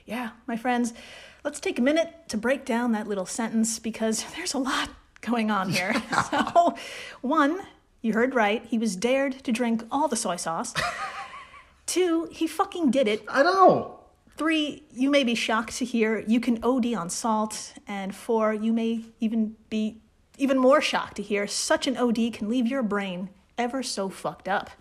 Yeah, 0.05 0.31
my 0.47 0.55
friends, 0.55 0.93
let's 1.43 1.59
take 1.59 1.79
a 1.79 1.81
minute 1.81 2.13
to 2.29 2.37
break 2.37 2.65
down 2.65 2.93
that 2.93 3.07
little 3.07 3.25
sentence 3.25 3.79
because 3.79 4.23
there's 4.35 4.53
a 4.53 4.59
lot 4.59 4.89
going 5.21 5.51
on 5.51 5.69
here. 5.69 5.93
so, 6.31 6.75
one, 7.21 7.59
you 8.01 8.13
heard 8.13 8.33
right, 8.33 8.65
he 8.65 8.77
was 8.77 8.95
dared 8.95 9.43
to 9.43 9.51
drink 9.51 9.83
all 9.91 10.07
the 10.07 10.15
soy 10.15 10.35
sauce. 10.35 10.73
Two, 11.85 12.29
he 12.31 12.47
fucking 12.47 12.91
did 12.91 13.07
it. 13.07 13.23
I 13.27 13.43
don't 13.43 13.53
know. 13.53 13.99
Three, 14.37 14.83
you 14.91 15.09
may 15.09 15.23
be 15.23 15.35
shocked 15.35 15.77
to 15.77 15.85
hear 15.85 16.23
you 16.27 16.39
can 16.39 16.63
OD 16.63 16.93
on 16.93 17.09
salt. 17.09 17.73
And 17.87 18.15
four, 18.15 18.53
you 18.53 18.73
may 18.73 19.05
even 19.19 19.55
be 19.69 20.01
even 20.37 20.57
more 20.57 20.81
shocked 20.81 21.17
to 21.17 21.21
hear 21.21 21.45
such 21.45 21.87
an 21.87 21.97
OD 21.97 22.33
can 22.33 22.49
leave 22.49 22.67
your 22.67 22.81
brain 22.81 23.29
ever 23.57 23.83
so 23.83 24.09
fucked 24.09 24.47
up. 24.47 24.71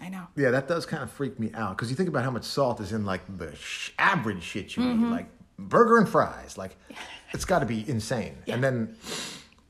I 0.00 0.08
know. 0.08 0.26
Yeah, 0.36 0.50
that 0.50 0.66
does 0.66 0.86
kind 0.86 1.02
of 1.02 1.10
freak 1.10 1.38
me 1.38 1.50
out 1.54 1.76
because 1.76 1.90
you 1.90 1.96
think 1.96 2.08
about 2.08 2.24
how 2.24 2.30
much 2.30 2.44
salt 2.44 2.80
is 2.80 2.92
in 2.92 3.04
like 3.04 3.20
the 3.38 3.54
sh- 3.54 3.92
average 3.98 4.42
shit 4.42 4.76
you 4.76 4.82
eat, 4.82 4.86
mm-hmm. 4.86 5.10
like 5.10 5.28
burger 5.58 5.98
and 5.98 6.08
fries. 6.08 6.56
Like, 6.56 6.76
it's 7.32 7.44
got 7.44 7.60
to 7.60 7.66
be 7.66 7.88
insane. 7.88 8.36
And 8.46 8.64
then, 8.64 8.96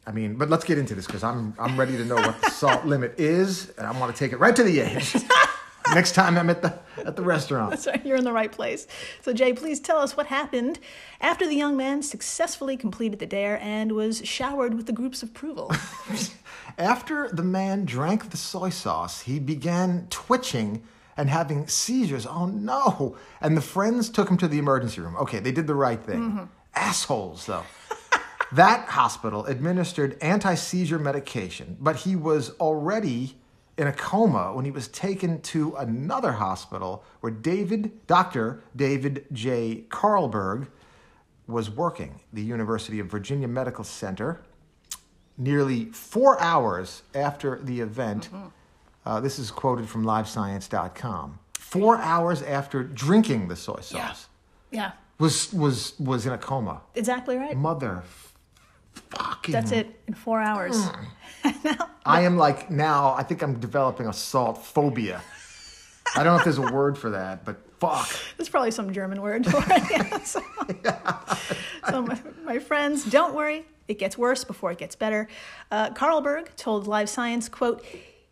I 0.07 0.13
mean, 0.13 0.37
but 0.37 0.49
let's 0.49 0.65
get 0.65 0.79
into 0.79 0.95
this 0.95 1.07
because 1.07 1.25
I'm 1.25 1.55
I'm 1.59 1.79
ready 1.79 1.97
to 1.97 2.05
know 2.05 2.17
what 2.17 2.41
the 2.41 2.51
salt 2.51 2.85
limit 2.87 3.19
is, 3.19 3.71
and 3.71 3.87
I 3.87 3.99
want 3.99 4.15
to 4.15 4.19
take 4.19 4.33
it 4.33 4.39
right 4.39 4.55
to 4.55 4.63
the 4.63 4.81
edge. 4.81 5.17
Next 5.95 6.13
time 6.13 6.39
I'm 6.39 6.49
at 6.49 6.63
the 6.63 6.79
at 6.99 7.17
the 7.17 7.23
restaurant. 7.23 7.71
That's 7.71 7.87
right, 7.87 8.05
you're 8.05 8.17
in 8.17 8.25
the 8.25 8.33
right 8.33 8.51
place. 8.51 8.87
So, 9.23 9.33
Jay, 9.33 9.53
please 9.53 9.81
tell 9.81 9.99
us 9.99 10.17
what 10.17 10.27
happened 10.27 10.79
after 11.21 11.47
the 11.47 11.55
young 11.55 11.77
man 11.77 12.03
successfully 12.03 12.77
completed 12.77 13.19
the 13.19 13.27
dare 13.27 13.59
and 13.61 13.93
was 13.93 14.23
showered 14.25 14.75
with 14.75 14.87
the 14.87 14.93
group's 14.93 15.23
approval. 15.23 15.73
After 16.79 17.29
the 17.29 17.43
man 17.43 17.85
drank 17.85 18.31
the 18.31 18.37
soy 18.37 18.71
sauce, 18.71 19.23
he 19.23 19.39
began 19.39 20.07
twitching 20.09 20.83
and 21.17 21.29
having 21.29 21.67
seizures. 21.67 22.27
Oh 22.27 22.47
no! 22.47 23.17
And 23.41 23.57
the 23.57 23.61
friends 23.61 24.09
took 24.09 24.31
him 24.31 24.39
to 24.39 24.49
the 24.49 24.59
emergency 24.59 25.01
room. 25.01 25.17
Okay, 25.17 25.41
they 25.41 25.53
did 25.53 25.67
the 25.67 25.75
right 25.75 26.03
thing. 26.03 26.21
Mm-hmm. 26.21 26.45
Assholes, 26.75 27.47
though. 27.47 27.65
that 28.53 28.89
hospital 28.89 29.45
administered 29.47 30.17
anti 30.23 30.55
seizure 30.55 30.99
medication, 30.99 31.77
but 31.81 31.97
he 31.97 32.17
was 32.17 32.51
already 32.61 33.37
in 33.81 33.87
a 33.87 33.93
coma 33.93 34.53
when 34.53 34.67
he 34.67 34.71
was 34.71 34.89
taken 34.89 35.41
to 35.41 35.75
another 35.77 36.33
hospital 36.33 37.03
where 37.21 37.33
David, 37.33 38.07
Dr. 38.07 38.63
David 38.77 39.25
J. 39.33 39.85
Carlberg, 39.89 40.69
was 41.47 41.71
working, 41.71 42.21
the 42.33 42.43
University 42.43 43.01
of 43.01 43.07
Virginia 43.07 43.49
Medical 43.49 43.83
Center 43.83 44.43
nearly 45.39 45.87
four 45.87 46.41
hours 46.41 47.03
after 47.15 47.59
the 47.59 47.81
event. 47.81 48.29
Uh, 49.07 49.19
this 49.19 49.39
is 49.39 49.51
quoted 49.51 49.89
from 49.89 50.05
livescience.com. 50.05 51.39
Four 51.55 51.97
hours 51.97 52.43
after 52.43 52.85
drinking 52.85 53.49
the 53.49 53.57
soy 53.57 53.81
sauce, 53.81 54.29
yeah, 54.71 54.79
yeah, 54.79 54.93
was 55.19 55.53
was 55.55 55.99
was 55.99 56.27
in 56.27 56.33
a 56.33 56.39
coma. 56.39 56.83
exactly 56.95 57.37
right. 57.37 57.57
Mother, 57.57 58.03
fucking. 58.95 59.53
That's 59.53 59.73
it 59.73 60.01
in 60.07 60.15
four 60.15 60.41
hours. 60.41 60.77
now, 61.65 61.91
I 62.07 62.23
am 62.23 62.37
like 62.37 62.71
now. 62.71 63.15
I 63.15 63.23
think 63.23 63.43
I'm 63.43 63.59
developing 63.61 64.07
a 64.07 64.13
salt 64.13 64.65
phobia. 64.65 65.23
I 66.17 66.25
don't 66.25 66.35
know 66.35 66.39
if 66.39 66.45
there's 66.45 66.59
a 66.59 66.73
word 66.73 66.99
for 66.99 67.11
that, 67.11 67.45
but 67.45 67.61
fuck. 67.79 68.09
There's 68.37 68.49
probably 68.49 68.73
some 68.73 68.93
German 68.93 69.23
word 69.23 69.47
for 69.47 69.63
it. 69.69 69.83
Yeah, 69.91 70.19
so 70.23 70.43
so 71.89 72.03
my, 72.03 72.21
my 72.45 72.59
friends, 72.59 73.05
don't 73.05 73.35
worry. 73.35 73.65
It 73.89 73.99
gets 73.99 74.17
worse 74.17 74.45
before 74.45 74.71
it 74.71 74.79
gets 74.79 74.95
better. 74.95 75.29
Uh, 75.71 75.91
Carlberg 75.91 76.55
told 76.57 76.87
Live 76.87 77.09
Science, 77.09 77.49
quote, 77.49 77.85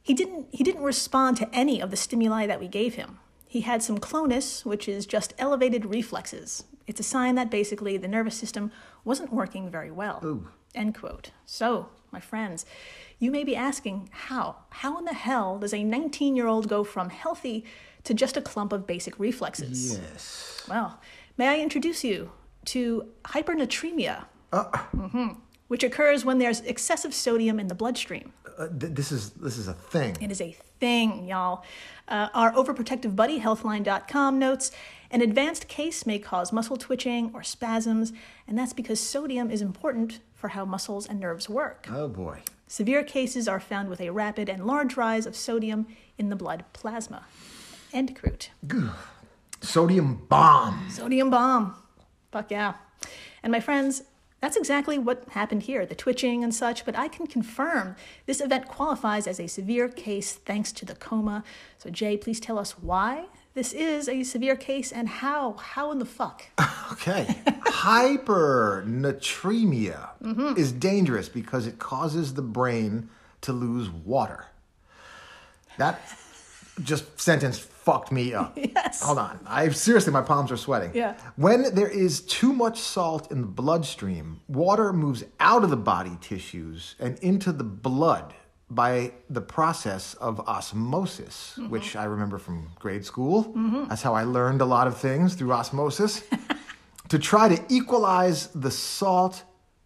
he 0.02 0.14
didn't, 0.14 0.46
he 0.52 0.62
didn't 0.64 0.82
respond 0.82 1.36
to 1.38 1.54
any 1.54 1.80
of 1.80 1.90
the 1.90 1.96
stimuli 1.96 2.46
that 2.46 2.60
we 2.60 2.68
gave 2.68 2.94
him. 2.94 3.18
He 3.46 3.62
had 3.62 3.82
some 3.82 3.98
clonus, 3.98 4.64
which 4.64 4.88
is 4.88 5.04
just 5.06 5.34
elevated 5.38 5.86
reflexes. 5.86 6.64
It's 6.88 6.98
a 6.98 7.04
sign 7.04 7.34
that 7.36 7.50
basically 7.50 7.96
the 7.98 8.08
nervous 8.08 8.34
system 8.34 8.72
wasn't 9.04 9.32
working 9.32 9.70
very 9.70 9.90
well. 9.90 10.18
End 10.74 10.94
quote. 10.98 11.30
So, 11.44 11.90
my 12.10 12.18
friends, 12.20 12.64
you 13.18 13.30
may 13.30 13.44
be 13.44 13.54
asking, 13.54 14.08
how? 14.10 14.56
How 14.70 14.96
in 14.98 15.04
the 15.04 15.12
hell 15.14 15.58
does 15.58 15.74
a 15.74 15.84
19 15.84 16.34
year 16.34 16.46
old 16.46 16.66
go 16.68 16.82
from 16.84 17.10
healthy 17.10 17.64
to 18.04 18.14
just 18.14 18.36
a 18.38 18.42
clump 18.42 18.72
of 18.72 18.86
basic 18.86 19.18
reflexes? 19.20 19.98
Yes. 19.98 20.64
Well, 20.68 20.98
may 21.36 21.48
I 21.48 21.58
introduce 21.60 22.02
you 22.04 22.32
to 22.66 23.06
hypernatremia, 23.24 24.24
Mhm. 24.52 25.36
Which 25.68 25.84
occurs 25.84 26.24
when 26.24 26.38
there's 26.38 26.60
excessive 26.62 27.14
sodium 27.14 27.60
in 27.60 27.68
the 27.68 27.74
bloodstream. 27.74 28.32
Uh, 28.58 28.68
th- 28.68 28.92
this 28.92 29.12
is 29.12 29.30
this 29.30 29.56
is 29.56 29.68
a 29.68 29.74
thing. 29.74 30.16
It 30.20 30.30
is 30.30 30.40
a 30.40 30.56
thing, 30.80 31.28
y'all. 31.28 31.64
Uh, 32.08 32.28
our 32.34 32.52
overprotective 32.52 33.14
buddy, 33.14 33.40
healthline.com, 33.40 34.38
notes 34.38 34.72
an 35.10 35.22
advanced 35.22 35.68
case 35.68 36.04
may 36.04 36.18
cause 36.18 36.52
muscle 36.52 36.76
twitching 36.76 37.30
or 37.32 37.42
spasms, 37.42 38.12
and 38.46 38.58
that's 38.58 38.74
because 38.74 39.00
sodium 39.00 39.50
is 39.50 39.62
important 39.62 40.20
for 40.34 40.48
how 40.48 40.64
muscles 40.64 41.06
and 41.06 41.18
nerves 41.18 41.48
work. 41.48 41.86
Oh 41.90 42.08
boy. 42.08 42.40
Severe 42.66 43.02
cases 43.02 43.48
are 43.48 43.60
found 43.60 43.88
with 43.88 44.00
a 44.00 44.10
rapid 44.10 44.50
and 44.50 44.66
large 44.66 44.96
rise 44.96 45.24
of 45.24 45.34
sodium 45.34 45.86
in 46.18 46.28
the 46.28 46.36
blood 46.36 46.64
plasma. 46.74 47.24
End 47.92 48.18
quote. 48.18 48.50
Sodium 49.62 50.26
bomb. 50.28 50.88
Sodium 50.90 51.30
bomb. 51.30 51.74
Fuck 52.30 52.50
yeah. 52.50 52.74
And 53.42 53.50
my 53.50 53.60
friends, 53.60 54.02
that's 54.40 54.56
exactly 54.56 54.98
what 54.98 55.24
happened 55.30 55.64
here 55.64 55.84
the 55.84 55.94
twitching 55.94 56.42
and 56.44 56.54
such, 56.54 56.84
but 56.84 56.96
I 56.96 57.08
can 57.08 57.26
confirm 57.26 57.96
this 58.26 58.40
event 58.40 58.68
qualifies 58.68 59.26
as 59.26 59.40
a 59.40 59.48
severe 59.48 59.88
case 59.88 60.34
thanks 60.34 60.70
to 60.72 60.84
the 60.84 60.94
coma. 60.94 61.42
So, 61.78 61.90
Jay, 61.90 62.16
please 62.16 62.40
tell 62.40 62.58
us 62.58 62.78
why 62.78 63.26
this 63.54 63.72
is 63.72 64.08
a 64.08 64.22
severe 64.22 64.54
case 64.54 64.92
and 64.92 65.08
how. 65.08 65.54
How 65.54 65.90
in 65.90 65.98
the 65.98 66.06
fuck? 66.06 66.44
Okay. 66.92 67.26
Hypernatremia 67.66 70.08
mm-hmm. 70.22 70.54
is 70.56 70.72
dangerous 70.72 71.28
because 71.28 71.66
it 71.66 71.78
causes 71.78 72.32
the 72.32 72.42
brain 72.42 73.10
to 73.42 73.52
lose 73.52 73.90
water. 73.90 74.46
That 75.76 76.00
just 76.82 77.20
sentence 77.20 77.58
fucked 77.88 78.12
me 78.12 78.34
up. 78.34 78.56
Yes. 78.78 79.02
Hold 79.02 79.18
on. 79.18 79.40
I 79.46 79.70
seriously 79.70 80.12
my 80.12 80.22
palms 80.22 80.52
are 80.52 80.56
sweating. 80.56 80.90
Yeah. 80.94 81.14
When 81.36 81.74
there 81.74 81.88
is 81.88 82.20
too 82.20 82.52
much 82.52 82.78
salt 82.78 83.32
in 83.32 83.40
the 83.40 83.46
bloodstream, 83.46 84.40
water 84.46 84.92
moves 84.92 85.24
out 85.40 85.64
of 85.64 85.70
the 85.70 85.76
body 85.76 86.16
tissues 86.20 86.94
and 87.00 87.18
into 87.20 87.50
the 87.52 87.64
blood 87.64 88.34
by 88.70 89.12
the 89.30 89.40
process 89.40 90.14
of 90.14 90.40
osmosis, 90.40 91.54
mm-hmm. 91.56 91.70
which 91.70 91.96
I 91.96 92.04
remember 92.04 92.38
from 92.38 92.70
grade 92.78 93.04
school. 93.04 93.44
Mm-hmm. 93.44 93.88
That's 93.88 94.02
how 94.02 94.14
I 94.14 94.24
learned 94.24 94.60
a 94.60 94.66
lot 94.66 94.86
of 94.86 94.96
things 94.98 95.34
through 95.34 95.52
osmosis. 95.52 96.22
to 97.08 97.18
try 97.18 97.48
to 97.48 97.58
equalize 97.68 98.48
the 98.48 98.70
salt 98.70 99.44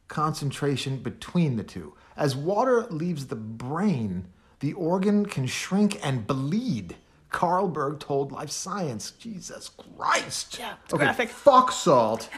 concentration 0.08 0.98
between 0.98 1.56
the 1.56 1.64
two. 1.64 1.94
As 2.16 2.34
water 2.34 2.86
leaves 2.90 3.26
the 3.26 3.36
brain, 3.36 4.26
the 4.60 4.72
organ 4.74 5.26
can 5.26 5.46
shrink 5.46 6.04
and 6.04 6.26
bleed. 6.26 6.96
Carlberg 7.32 7.98
told 7.98 8.30
Live 8.32 8.50
Science. 8.50 9.10
Jesus 9.12 9.70
Christ. 9.70 10.58
Yeah, 10.58 10.74
it's 10.84 10.94
okay, 10.94 11.04
graphic. 11.04 11.28
Fuck 11.30 11.72
salt. 11.72 12.28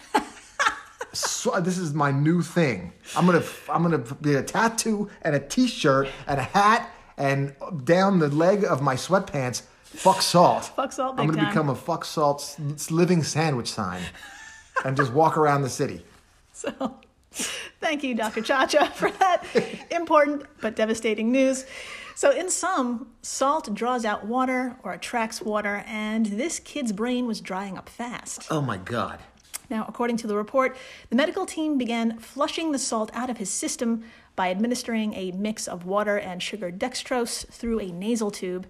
so, 1.12 1.52
uh, 1.52 1.60
this 1.60 1.78
is 1.78 1.92
my 1.92 2.10
new 2.10 2.42
thing. 2.42 2.92
I'm 3.16 3.26
gonna 3.26 3.42
I'm 3.68 3.82
gonna 3.82 4.04
get 4.22 4.36
a 4.36 4.42
tattoo 4.42 5.10
and 5.22 5.34
a 5.34 5.40
T-shirt 5.40 6.08
and 6.26 6.40
a 6.40 6.44
hat 6.44 6.90
and 7.16 7.54
down 7.84 8.18
the 8.18 8.28
leg 8.28 8.64
of 8.64 8.80
my 8.82 8.94
sweatpants. 8.94 9.62
Fuck 9.82 10.22
salt. 10.22 10.72
Fuck 10.76 10.92
salt 10.92 11.16
I'm 11.18 11.26
gonna 11.26 11.38
time. 11.38 11.50
become 11.50 11.68
a 11.70 11.74
fuck 11.74 12.04
salt 12.04 12.56
living 12.90 13.22
sandwich 13.22 13.70
sign 13.70 14.02
and 14.84 14.96
just 14.96 15.12
walk 15.12 15.36
around 15.36 15.62
the 15.62 15.68
city. 15.70 16.04
So, 16.52 16.98
thank 17.80 18.02
you, 18.04 18.14
Dr. 18.14 18.40
Chacha, 18.40 18.86
for 18.94 19.10
that 19.10 19.44
important 19.90 20.44
but 20.60 20.76
devastating 20.76 21.30
news. 21.32 21.66
So, 22.16 22.30
in 22.30 22.48
sum, 22.48 23.08
salt 23.22 23.74
draws 23.74 24.04
out 24.04 24.24
water 24.24 24.76
or 24.84 24.92
attracts 24.92 25.42
water, 25.42 25.84
and 25.86 26.26
this 26.26 26.60
kid's 26.60 26.92
brain 26.92 27.26
was 27.26 27.40
drying 27.40 27.76
up 27.76 27.88
fast. 27.88 28.46
Oh 28.50 28.60
my 28.60 28.76
god. 28.76 29.18
Now, 29.68 29.84
according 29.88 30.18
to 30.18 30.26
the 30.26 30.36
report, 30.36 30.76
the 31.10 31.16
medical 31.16 31.46
team 31.46 31.78
began 31.78 32.18
flushing 32.18 32.72
the 32.72 32.78
salt 32.78 33.10
out 33.14 33.30
of 33.30 33.38
his 33.38 33.50
system 33.50 34.04
by 34.36 34.50
administering 34.50 35.14
a 35.14 35.32
mix 35.32 35.66
of 35.66 35.86
water 35.86 36.16
and 36.18 36.42
sugar 36.42 36.70
dextrose 36.70 37.46
through 37.48 37.80
a 37.80 37.86
nasal 37.90 38.30
tube. 38.30 38.66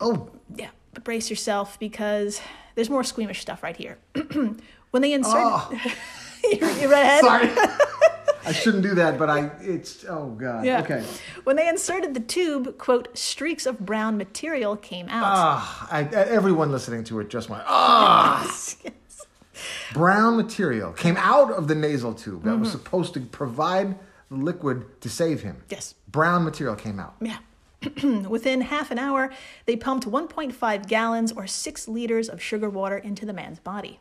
Oh, 0.00 0.30
Yeah, 0.54 0.70
but 0.94 1.04
brace 1.04 1.30
yourself 1.30 1.78
because 1.78 2.40
there's 2.74 2.90
more 2.90 3.04
squeamish 3.04 3.40
stuff 3.40 3.62
right 3.62 3.76
here. 3.76 3.98
when 4.90 5.02
they 5.02 5.12
insert, 5.12 5.70
you, 6.44 6.58
you 6.66 6.90
read 6.90 7.02
ahead? 7.02 7.20
sorry. 7.20 7.48
I 8.46 8.52
shouldn't 8.52 8.82
do 8.82 8.94
that, 8.94 9.18
but 9.18 9.28
I 9.28 9.50
it's 9.60 10.04
oh 10.08 10.28
god. 10.30 10.64
Yeah. 10.64 10.80
Okay. 10.80 11.04
When 11.44 11.56
they 11.56 11.68
inserted 11.68 12.14
the 12.14 12.20
tube, 12.20 12.78
quote, 12.78 13.16
streaks 13.18 13.66
of 13.66 13.80
brown 13.80 14.16
material 14.16 14.76
came 14.76 15.08
out. 15.08 15.24
Ah, 15.26 15.88
I, 15.90 16.02
everyone 16.04 16.70
listening 16.70 17.04
to 17.04 17.20
it 17.20 17.28
just 17.28 17.48
went 17.50 17.64
ah. 17.66 18.42
Yes. 18.44 18.76
Brown 19.94 20.36
material 20.36 20.92
came 20.92 21.16
out 21.16 21.50
of 21.50 21.66
the 21.68 21.74
nasal 21.74 22.12
tube 22.14 22.42
that 22.44 22.50
Mm-hmm. 22.50 22.60
was 22.60 22.70
supposed 22.70 23.14
to 23.14 23.20
provide 23.20 23.96
the 24.30 24.36
liquid 24.36 25.00
to 25.00 25.08
save 25.08 25.42
him. 25.42 25.62
Yes. 25.70 25.94
Brown 26.08 26.44
material 26.44 26.76
came 26.76 27.00
out. 27.00 27.14
Yeah. 27.20 27.38
Within 28.28 28.60
half 28.62 28.90
an 28.90 28.98
hour, 28.98 29.30
they 29.66 29.76
pumped 29.76 30.06
1.5 30.06 30.86
gallons 30.88 31.32
or 31.32 31.46
six 31.46 31.86
liters 31.88 32.28
of 32.28 32.42
sugar 32.42 32.68
water 32.68 32.98
into 32.98 33.24
the 33.24 33.32
man's 33.32 33.60
body. 33.60 34.00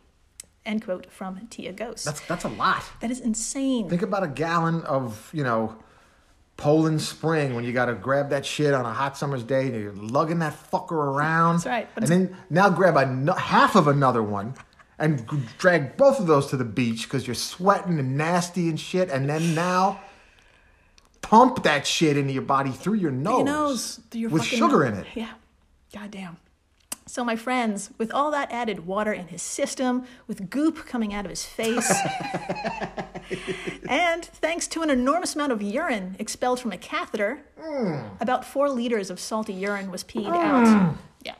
End 0.65 0.83
quote 0.83 1.11
from 1.11 1.45
Tia 1.49 1.73
Ghost. 1.73 2.05
That's 2.05 2.21
that's 2.21 2.43
a 2.43 2.49
lot. 2.49 2.83
that 3.01 3.11
is 3.11 3.19
insane. 3.19 3.89
Think 3.89 4.01
about 4.01 4.23
a 4.23 4.27
gallon 4.27 4.81
of, 4.83 5.29
you 5.33 5.43
know, 5.43 5.75
Poland 6.57 7.01
Spring 7.01 7.53
when 7.53 7.63
you 7.65 7.71
got 7.73 7.85
to 7.85 7.93
grab 7.93 8.29
that 8.31 8.45
shit 8.45 8.73
on 8.73 8.85
a 8.85 8.93
hot 8.93 9.17
summer's 9.17 9.43
day 9.43 9.67
and 9.67 9.75
you're 9.75 9.91
lugging 9.93 10.39
that 10.39 10.53
fucker 10.71 10.93
around. 10.93 11.55
That's 11.57 11.65
right, 11.67 11.89
but 11.93 12.03
And 12.03 12.11
then 12.11 12.37
now 12.49 12.69
grab 12.69 12.95
a 12.97 13.05
no- 13.05 13.33
half 13.33 13.75
of 13.75 13.87
another 13.87 14.23
one 14.23 14.55
and 14.97 15.29
g- 15.29 15.37
drag 15.57 15.97
both 15.97 16.19
of 16.19 16.27
those 16.27 16.47
to 16.47 16.57
the 16.57 16.63
beach 16.65 17.03
because 17.03 17.27
you're 17.27 17.35
sweating 17.35 17.99
and 17.99 18.17
nasty 18.17 18.69
and 18.69 18.79
shit. 18.79 19.09
And 19.09 19.29
then 19.29 19.53
now 19.53 19.99
pump 21.21 21.63
that 21.63 21.85
shit 21.85 22.17
into 22.17 22.31
your 22.33 22.41
body 22.43 22.71
through 22.71 22.93
your 22.95 23.11
nose, 23.11 23.35
Your 23.37 23.45
nose, 23.45 23.99
through 24.09 24.21
your 24.21 24.29
with 24.31 24.43
sugar 24.45 24.85
nose. 24.85 24.93
in 24.93 24.99
it. 25.01 25.07
Yeah. 25.13 25.29
Goddamn. 25.93 26.37
So, 27.07 27.23
my 27.23 27.35
friends, 27.35 27.91
with 27.99 28.11
all 28.11 28.31
that 28.31 28.51
added 28.51 28.87
water 28.87 29.13
in 29.13 29.27
his 29.27 29.41
system, 29.43 30.05
with 30.27 30.49
goop 30.49 30.87
coming 30.87 31.13
out 31.13 31.23
of 31.23 31.29
his 31.29 31.45
face, 31.45 31.91
and 33.89 34.25
thanks 34.25 34.67
to 34.69 34.81
an 34.81 34.89
enormous 34.89 35.35
amount 35.35 35.51
of 35.51 35.61
urine 35.61 36.15
expelled 36.19 36.59
from 36.59 36.71
a 36.71 36.77
catheter, 36.77 37.39
Mm. 37.61 38.21
about 38.21 38.45
four 38.45 38.69
liters 38.69 39.09
of 39.09 39.19
salty 39.19 39.53
urine 39.53 39.89
was 39.89 40.03
peed 40.03 40.27
out. 40.27 40.95
Yeah. 41.23 41.33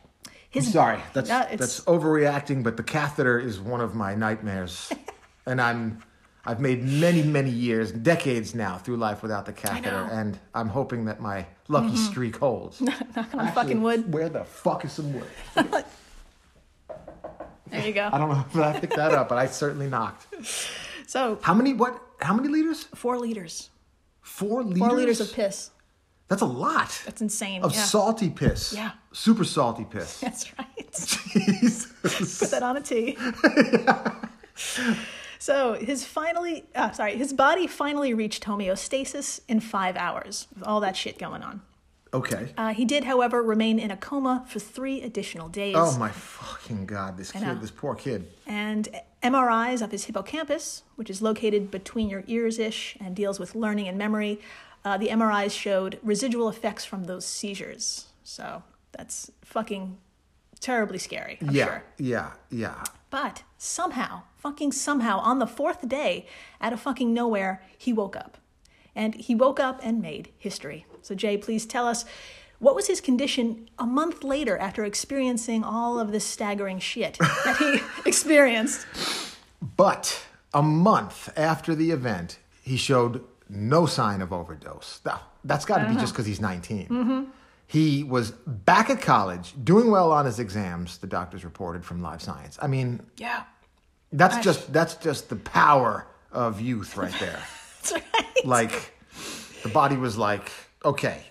His, 0.50 0.72
Sorry, 0.74 1.00
that's 1.14 1.30
it's- 1.30 1.60
that's 1.60 1.80
overreacting, 1.82 2.64
but 2.64 2.78
the 2.78 2.84
catheter 2.84 3.38
is 3.40 3.60
one 3.60 3.80
of 3.82 3.94
my 3.94 4.16
nightmares, 4.16 4.92
and 5.46 5.62
I'm 5.62 6.02
I've 6.46 6.60
made 6.60 6.84
many 6.84 7.24
many 7.24 7.50
years, 7.50 7.92
decades 7.92 8.54
now 8.54 8.78
through 8.78 8.98
life 8.98 9.22
without 9.22 9.46
the 9.46 9.54
catheter. 9.54 9.90
Mm-hmm. 9.90 10.16
and 10.18 10.40
I'm 10.54 10.70
hoping 10.70 11.06
that 11.06 11.20
my 11.20 11.46
lucky 11.68 11.96
streak 11.96 12.38
holds. 12.38 12.82
knock 13.16 13.34
on 13.34 13.52
fucking 13.54 13.82
wood. 13.82 14.14
Where 14.14 14.30
the 14.30 14.44
fuck 14.44 14.86
is 14.86 14.92
some 14.94 15.14
wood? 15.14 15.28
There 17.72 17.88
you 17.88 17.94
go. 17.94 18.10
I 18.14 18.18
don't 18.18 18.30
know 18.30 18.46
if 18.48 18.56
I 18.56 18.80
picked 18.80 18.96
that 18.96 19.12
up, 19.14 19.28
but 19.28 19.38
I 19.38 19.48
certainly 19.48 19.88
knocked. 19.88 20.28
So, 21.08 21.40
How 21.42 21.54
many? 21.54 21.74
What? 21.74 22.00
How 22.22 22.34
many 22.34 22.48
liters? 22.48 22.84
four 22.96 23.18
liters. 23.18 23.70
Four 24.22 24.64
liters. 24.64 24.80
Four 24.80 24.92
liters 24.94 25.20
of 25.20 25.34
piss. 25.34 25.72
That's 26.28 26.42
a 26.42 26.46
lot 26.46 27.02
That's 27.06 27.22
insane. 27.22 27.62
of 27.64 27.74
yeah. 27.74 27.82
salty 27.84 28.30
piss. 28.30 28.74
Yeah. 28.74 28.92
Super 29.12 29.44
salty 29.44 29.86
piss. 29.86 30.20
That's 30.22 30.58
right. 30.58 30.68
Jesus. 30.92 32.40
Put 32.40 32.52
that 32.52 32.64
on 32.64 32.78
a 32.78 32.80
a 32.80 32.84
T. 32.84 33.18
so 35.46 35.74
his 35.74 36.04
finally, 36.04 36.66
uh, 36.74 36.92
sorry, 36.92 37.16
his 37.18 37.32
body 37.32 37.68
finally 37.68 38.16
reached 38.16 38.46
homeostasis 38.46 39.42
in 39.48 39.60
five 39.60 39.96
hours 39.96 40.48
with 40.56 40.64
all 40.64 40.80
that 40.80 40.98
shit 40.98 41.20
going 41.20 41.44
on. 41.44 41.62
Okay. 42.16 42.52
Uh, 42.58 42.74
he 42.74 42.84
did, 42.84 43.04
however, 43.04 43.44
remain 43.44 43.78
in 43.78 43.92
a 43.92 43.96
coma 43.96 44.44
for 44.48 44.58
three 44.58 45.04
additional 45.04 45.48
days. 45.48 45.76
Oh 45.78 45.96
my 46.00 46.10
fucking 46.10 46.88
god! 46.88 47.18
This 47.18 47.32
kid, 47.32 47.62
this 47.62 47.70
poor 47.70 47.94
kid. 47.94 48.26
And 48.48 48.90
MRIs 49.22 49.84
of 49.84 49.92
his 49.92 50.06
hippocampus, 50.06 50.82
which 50.96 51.12
is 51.12 51.22
located 51.22 51.70
between 51.70 52.10
your 52.10 52.24
ears 52.26 52.58
ish 52.58 52.98
and 53.00 53.16
deals 53.16 53.40
with 53.40 53.54
learning 53.54 53.88
and 53.88 54.00
memory, 54.00 54.40
uh, 54.84 54.98
the 54.98 55.10
MRIs 55.10 55.52
showed 55.52 56.00
residual 56.02 56.50
effects 56.50 56.86
from 56.86 57.04
those 57.04 57.24
seizures. 57.24 58.08
So 58.24 58.64
that's 58.94 59.30
fucking 59.44 60.00
terribly 60.60 60.98
scary. 60.98 61.38
I'm 61.40 61.52
yeah, 61.52 61.66
sure. 61.66 61.84
yeah, 62.00 62.32
yeah. 62.50 62.84
But 63.12 63.44
somehow, 63.66 64.24
fucking 64.38 64.72
somehow, 64.72 65.20
on 65.20 65.40
the 65.40 65.48
fourth 65.48 65.88
day, 65.88 66.28
out 66.62 66.74
of 66.74 66.80
fucking 66.80 67.14
nowhere, 67.14 67.62
he 67.78 67.92
woke 67.92 68.16
up. 68.16 68.38
And 68.96 69.16
he 69.16 69.36
woke 69.36 69.60
up 69.60 69.80
and 69.84 70.02
made 70.02 70.30
history. 70.38 70.86
So, 71.02 71.16
Jay, 71.16 71.38
please 71.38 71.66
tell 71.66 71.88
us 71.88 72.06
what 72.60 72.76
was 72.76 72.88
his 72.88 73.02
condition 73.02 73.70
a 73.78 73.86
month 73.86 74.24
later 74.24 74.58
after 74.58 74.86
experiencing 74.86 75.64
all 75.64 76.00
of 76.00 76.12
this 76.12 76.24
staggering 76.24 76.80
shit 76.80 77.18
that 77.20 77.58
he 77.58 77.82
experienced? 78.10 78.88
But 79.76 80.26
a 80.54 80.62
month 80.62 81.30
after 81.38 81.76
the 81.76 81.92
event, 81.92 82.40
he 82.62 82.78
showed 82.78 83.24
no 83.50 83.86
sign 83.86 84.22
of 84.22 84.32
overdose. 84.32 85.02
Now, 85.06 85.22
that's 85.44 85.66
got 85.66 85.80
to 85.80 85.84
be 85.86 85.92
uh-huh. 85.92 86.00
just 86.00 86.14
because 86.14 86.26
he's 86.26 86.42
19. 86.42 87.32
He 87.68 88.04
was 88.04 88.32
back 88.32 88.90
at 88.90 89.02
college, 89.02 89.54
doing 89.64 89.90
well 89.90 90.12
on 90.12 90.26
his 90.26 90.40
exams, 90.40 91.00
the 91.00 91.08
doctors 91.08 91.44
reported 91.44 91.84
from 91.84 92.02
Live 92.02 92.22
Science. 92.22 92.60
I 92.62 92.68
mean, 92.68 93.02
Yeah. 93.18 93.44
That's 94.18 94.44
just 94.44 94.72
that's 94.72 94.96
just 94.96 95.30
the 95.30 95.36
power 95.36 96.06
of 96.32 96.62
youth 96.62 96.98
right 96.98 97.14
there. 97.20 97.40
That's 97.82 97.94
right. 97.94 98.46
like 98.46 98.94
the 99.64 99.70
body 99.70 99.98
was 99.98 100.18
like, 100.18 100.52
okay, 100.84 101.22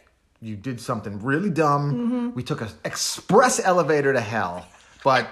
you 0.41 0.57
did 0.57 0.81
something 0.81 1.23
really 1.23 1.51
dumb. 1.51 1.95
Mm-hmm. 1.95 2.35
We 2.35 2.43
took 2.43 2.61
an 2.61 2.69
express 2.85 3.61
elevator 3.61 4.13
to 4.13 4.21
hell, 4.21 4.67
but 5.03 5.29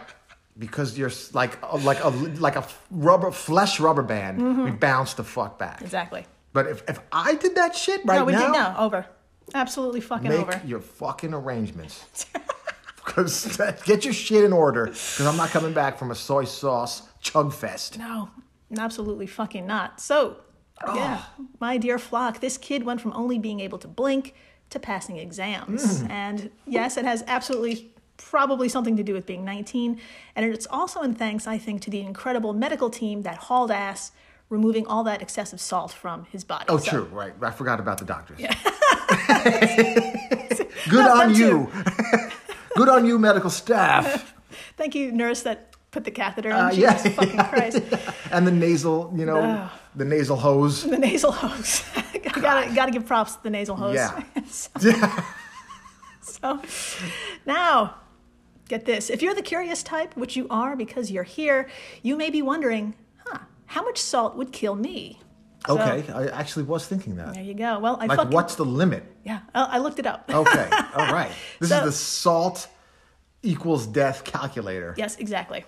because 0.59 0.99
you're 0.99 1.13
like 1.33 1.59
a- 1.63 1.77
like 1.79 2.03
a 2.03 2.09
like 2.09 2.57
a 2.57 2.67
rubber 2.91 3.31
flesh 3.31 3.81
rubber 3.81 4.03
band, 4.03 4.39
we 4.39 4.45
mm-hmm. 4.45 4.77
bounced 4.77 5.17
the 5.17 5.25
fuck 5.25 5.59
back. 5.59 5.81
Exactly. 5.81 6.27
But 6.53 6.67
if, 6.67 6.83
if 6.87 7.01
I 7.11 7.35
did 7.37 7.55
that 7.55 7.75
shit 7.75 8.03
right 8.05 8.19
no, 8.19 8.25
we 8.27 8.33
now, 8.33 8.47
did 8.47 8.53
no 8.53 8.75
over. 8.79 9.07
Absolutely 9.55 10.01
fucking 10.01 10.29
make 10.29 10.41
over. 10.41 10.61
your 10.67 10.81
fucking 10.81 11.35
arrangements. 11.35 12.27
Because 13.05 13.61
get 13.85 14.05
your 14.05 14.15
shit 14.15 14.45
in 14.45 14.53
order. 14.53 14.87
Because 14.87 15.27
I'm 15.27 15.37
not 15.37 15.51
coming 15.51 15.73
back 15.73 15.99
from 15.99 16.13
a 16.13 16.15
soy 16.15 16.45
sauce 16.45 17.03
chug 17.23 17.55
fest. 17.55 17.99
No, 17.99 18.29
absolutely 18.77 19.27
fucking 19.27 19.67
not. 19.67 20.01
So, 20.01 20.37
yeah, 20.95 21.23
my 21.61 21.79
dear 21.79 21.99
flock, 21.99 22.41
this 22.41 22.59
kid 22.59 22.85
went 22.85 23.01
from 23.01 23.13
only 23.15 23.39
being 23.39 23.61
able 23.61 23.79
to 23.79 23.89
blink 23.89 24.35
to 24.71 24.79
passing 24.79 25.17
exams. 25.17 26.03
Mm. 26.03 26.11
And 26.11 26.51
yes, 26.67 26.97
it 26.97 27.05
has 27.05 27.25
absolutely 27.27 27.91
probably 28.17 28.69
something 28.69 28.97
to 28.97 29.03
do 29.03 29.13
with 29.15 29.27
being 29.27 29.45
19. 29.45 30.01
And 30.37 30.47
it's 30.47 30.67
also 30.67 31.01
in 31.03 31.15
thanks, 31.15 31.47
I 31.47 31.59
think, 31.59 31.81
to 31.83 31.91
the 31.91 32.01
incredible 32.01 32.53
medical 32.53 32.91
team 32.91 33.23
that 33.23 33.37
hauled 33.37 33.71
ass, 33.71 34.13
removing 34.49 34.87
all 34.87 35.05
that 35.05 35.23
excessive 35.23 35.61
salt 35.61 35.93
from 35.93 36.25
his 36.27 36.45
body. 36.45 36.67
Oh, 36.69 36.77
So- 36.79 36.91
true, 36.91 37.05
right. 37.13 37.33
I 37.41 37.51
forgot 37.51 37.81
about 37.81 37.99
the 37.99 38.05
doctors. 38.05 38.39
Good 40.89 41.05
No, 41.05 41.21
on 41.21 41.35
you. 41.35 41.71
Good 42.77 42.89
on 42.89 43.05
you, 43.07 43.19
medical 43.19 43.51
staff. 43.51 44.35
Thank 44.77 44.95
you, 44.95 45.13
nurse 45.13 45.43
that 45.43 45.72
put 45.93 46.05
the 46.05 46.11
catheter 46.11 46.49
in. 46.51 46.57
Uh, 46.57 46.71
Jesus 46.73 47.05
yeah. 47.05 47.11
fucking 47.13 47.39
Christ. 47.51 47.83
And 48.33 48.45
the 48.47 48.51
nasal, 48.51 49.13
you 49.15 49.25
know, 49.25 49.71
the 49.95 50.05
nasal 50.05 50.37
hose. 50.37 50.83
The 50.83 50.99
nasal 50.99 51.31
hose. 51.31 51.85
gotta, 52.41 52.75
gotta 52.75 52.91
give 52.91 53.07
props 53.07 53.37
to 53.37 53.43
the 53.45 53.51
nasal 53.51 53.77
hose. 53.77 53.95
Yeah. 53.95 54.23
so, 54.51 54.71
Yeah. 54.83 55.25
so, 56.23 56.61
now, 57.47 57.97
get 58.69 58.87
this. 58.87 59.11
If 59.11 59.23
you're 59.23 59.35
the 59.35 59.43
curious 59.43 59.83
type, 59.83 60.17
which 60.17 60.35
you 60.35 60.47
are 60.51 60.75
because 60.75 61.11
you're 61.11 61.23
here, 61.23 61.69
you 62.03 62.17
may 62.17 62.31
be 62.31 62.43
wondering, 62.43 62.95
huh, 63.27 63.39
how 63.67 63.85
much 63.85 63.99
salt 63.99 64.35
would 64.37 64.51
kill 64.51 64.75
me? 64.75 65.21
So, 65.67 65.79
Okay, 65.79 66.11
I 66.13 66.27
actually 66.29 66.65
was 66.65 66.87
thinking 66.87 67.17
that. 67.17 67.35
There 67.35 67.43
you 67.45 67.55
go. 67.55 67.79
Well, 67.79 67.97
I 68.01 68.07
Like, 68.07 68.19
fucking, 68.19 68.33
what's 68.33 68.57
the 68.57 68.65
limit? 68.65 69.05
Yeah, 69.25 69.41
I 69.55 69.77
I 69.77 69.79
looked 69.79 70.01
it 70.01 70.07
up. 70.07 70.25
Okay, 70.29 70.69
all 70.97 71.13
right. 71.13 71.31
This 71.61 71.69
So- 71.69 71.79
is 71.79 71.85
the 71.85 71.93
salt 71.93 72.67
equals 73.45 73.87
death 73.87 74.25
calculator. 74.25 74.95
Yes, 74.97 75.17
exactly. 75.17 75.65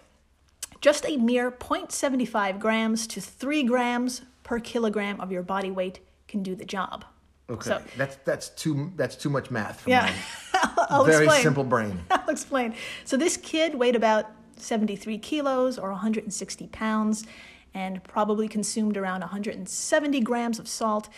Just 0.85 1.07
a 1.07 1.17
mere 1.17 1.51
0.75 1.51 2.59
grams 2.61 3.07
to 3.07 3.19
3 3.19 3.63
grams 3.63 4.21
per 4.43 4.61
kilogram 4.61 5.19
of 5.19 5.33
your 5.33 5.43
body 5.43 5.71
weight 5.71 6.01
can 6.29 6.43
do 6.43 6.55
the 6.55 6.67
job. 6.67 7.07
Okay, 7.49 7.71
So- 7.71 7.83
that's 7.97 8.17
that's 8.27 8.51
too 8.51 8.93
that's 8.95 9.17
too 9.17 9.31
much 9.31 9.51
math 9.51 9.81
for 9.81 9.89
Yeah, 9.89 10.13
my 10.53 10.71
I'll 10.91 11.05
very 11.07 11.25
explain. 11.25 11.43
simple 11.43 11.65
brain. 11.65 12.01
I'll 12.11 12.29
explain. 12.29 12.75
So 13.07 13.17
this 13.17 13.39
kid 13.39 13.75
weighed 13.77 13.97
about 13.97 14.27
73 14.59 15.17
kilos 15.21 15.79
or 15.79 15.91
160 15.91 16.67
pounds 16.67 17.25
and 17.73 18.05
probably 18.05 18.47
consumed 18.47 18.99
around 18.99 19.21
170 19.21 20.21
grams 20.21 20.59
of 20.59 20.69
salt. 20.69 21.09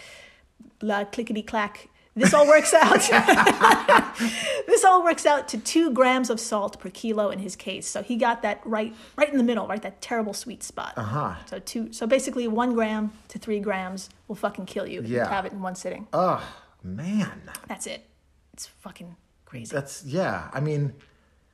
Blah, 0.79 1.07
clickety 1.07 1.42
clack. 1.42 1.88
This 2.16 2.33
all 2.33 2.46
works 2.46 2.72
out. 2.72 3.00
this 4.66 4.85
all 4.85 5.05
works 5.05 5.26
out 5.26 5.48
to 5.48 5.59
two 5.59 5.90
grams 5.90 6.31
of 6.31 6.40
salt 6.40 6.81
per 6.81 6.88
kilo 6.88 7.29
in 7.29 7.38
his 7.38 7.55
case. 7.57 7.87
So 7.87 8.02
he 8.02 8.16
got 8.16 8.40
that 8.40 8.62
right, 8.64 8.94
right 9.16 9.31
in 9.31 9.37
the 9.37 9.44
middle, 9.44 9.66
right, 9.66 9.83
that 9.83 10.00
terrible 10.00 10.33
sweet 10.33 10.62
spot. 10.62 10.94
Uh-huh. 10.96 11.35
So 11.44 11.59
two, 11.59 11.92
so 11.92 12.07
basically 12.07 12.48
one 12.48 12.72
gram 12.72 13.12
to 13.29 13.38
three 13.38 13.61
grams 13.61 14.09
will 14.29 14.37
fucking 14.37 14.64
kill 14.64 14.87
you 14.87 15.00
if 15.02 15.09
you 15.09 15.20
have 15.20 15.44
it 15.44 15.52
in 15.52 15.61
one 15.61 15.74
sitting. 15.74 16.09
Oh 16.14 16.42
man, 16.83 17.42
That's 17.68 17.87
it. 17.87 18.07
It's 18.55 18.66
fucking 18.66 19.16
crazy. 19.44 19.74
that's 19.74 20.02
yeah. 20.05 20.48
I 20.55 20.61
mean, 20.61 20.94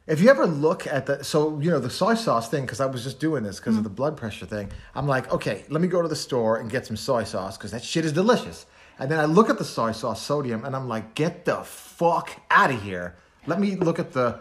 if 0.07 0.21
you 0.21 0.31
ever 0.31 0.47
look 0.47 0.87
at 0.87 1.07
the 1.07 1.25
so 1.25 1.59
you 1.59 1.71
know 1.71 1.81
the 1.81 1.91
soy 1.91 2.15
sauce 2.15 2.49
thing, 2.49 2.63
because 2.63 2.81
I 2.81 2.87
was 2.87 3.03
just 3.03 3.19
doing 3.19 3.43
this 3.43 3.59
because 3.59 3.77
of 3.77 3.83
the 3.83 3.91
blood 3.91 4.17
pressure 4.17 4.47
thing. 4.47 4.71
I'm 4.95 5.09
like, 5.09 5.33
okay, 5.33 5.65
let 5.69 5.81
me 5.81 5.89
go 5.89 6.01
to 6.01 6.09
the 6.09 6.15
store 6.15 6.59
and 6.59 6.71
get 6.71 6.87
some 6.87 6.97
soy 6.97 7.25
sauce 7.25 7.57
because 7.57 7.73
that 7.73 7.83
shit 7.83 8.05
is 8.05 8.13
delicious. 8.13 8.67
And 9.03 9.11
then 9.11 9.19
I 9.19 9.25
look 9.25 9.51
at 9.51 9.59
the 9.59 9.65
soy 9.65 9.91
sauce 9.91 10.23
sodium 10.23 10.65
and 10.65 10.77
I'm 10.77 10.87
like, 10.87 11.17
get 11.17 11.45
the 11.45 11.57
fuck 11.65 12.31
out 12.53 12.71
of 12.71 12.81
here. 12.81 13.17
Let 13.49 13.59
me 13.59 13.75
look 13.75 13.99
at 13.99 14.13
the 14.13 14.39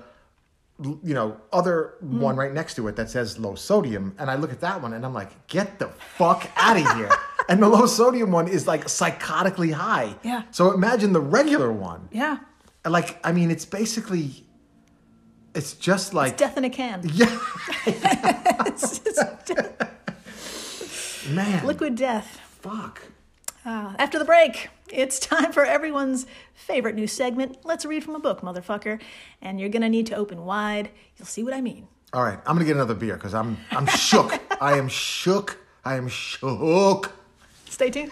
you 0.83 1.15
know, 1.15 1.37
other 1.51 1.95
hmm. 1.99 2.19
one 2.19 2.35
right 2.35 2.53
next 2.53 2.75
to 2.75 2.87
it 2.87 2.95
that 2.95 3.09
says 3.09 3.39
low 3.39 3.55
sodium, 3.55 4.15
and 4.19 4.29
I 4.29 4.35
look 4.35 4.51
at 4.51 4.61
that 4.61 4.81
one 4.81 4.93
and 4.93 5.03
I'm 5.03 5.15
like, 5.15 5.47
get 5.47 5.79
the 5.79 5.87
fuck 5.87 6.47
out 6.55 6.77
of 6.77 6.95
here. 6.95 7.09
and 7.49 7.61
the 7.61 7.67
low 7.67 7.87
sodium 7.87 8.31
one 8.31 8.47
is 8.47 8.67
like 8.67 8.85
psychotically 8.85 9.73
high. 9.73 10.15
Yeah. 10.21 10.43
So 10.51 10.71
imagine 10.73 11.11
the 11.13 11.21
regular 11.21 11.71
one. 11.71 12.09
yeah. 12.11 12.37
Like, 12.85 13.19
I 13.23 13.31
mean, 13.31 13.49
it's 13.49 13.65
basically, 13.65 14.45
it's 15.55 15.73
just 15.73 16.13
like, 16.13 16.37
Death 16.37 16.57
in 16.57 16.65
a 16.65 16.69
can. 16.69 17.01
yeah, 17.13 17.39
It's 17.85 18.99
just 18.99 19.19
man, 21.31 21.65
liquid 21.65 21.95
death. 21.95 22.39
fuck. 22.61 23.01
Uh, 23.65 23.93
after 23.99 24.17
the 24.17 24.25
break, 24.25 24.69
it's 24.89 25.19
time 25.19 25.51
for 25.51 25.63
everyone's 25.65 26.25
favorite 26.53 26.95
new 26.95 27.07
segment. 27.07 27.57
Let's 27.63 27.85
read 27.85 28.03
from 28.03 28.15
a 28.15 28.19
book, 28.19 28.41
motherfucker. 28.41 28.99
And 29.41 29.59
you're 29.59 29.69
gonna 29.69 29.89
need 29.89 30.07
to 30.07 30.15
open 30.15 30.45
wide. 30.45 30.89
You'll 31.17 31.27
see 31.27 31.43
what 31.43 31.53
I 31.53 31.61
mean. 31.61 31.87
All 32.13 32.23
right, 32.23 32.39
I'm 32.45 32.55
gonna 32.55 32.65
get 32.65 32.75
another 32.75 32.95
beer 32.95 33.15
because 33.15 33.33
I'm, 33.33 33.57
I'm 33.71 33.85
shook. 33.85 34.39
I 34.61 34.77
am 34.77 34.87
shook. 34.87 35.57
I 35.85 35.95
am 35.95 36.07
shook. 36.07 37.11
Stay 37.69 37.89
tuned. 37.89 38.11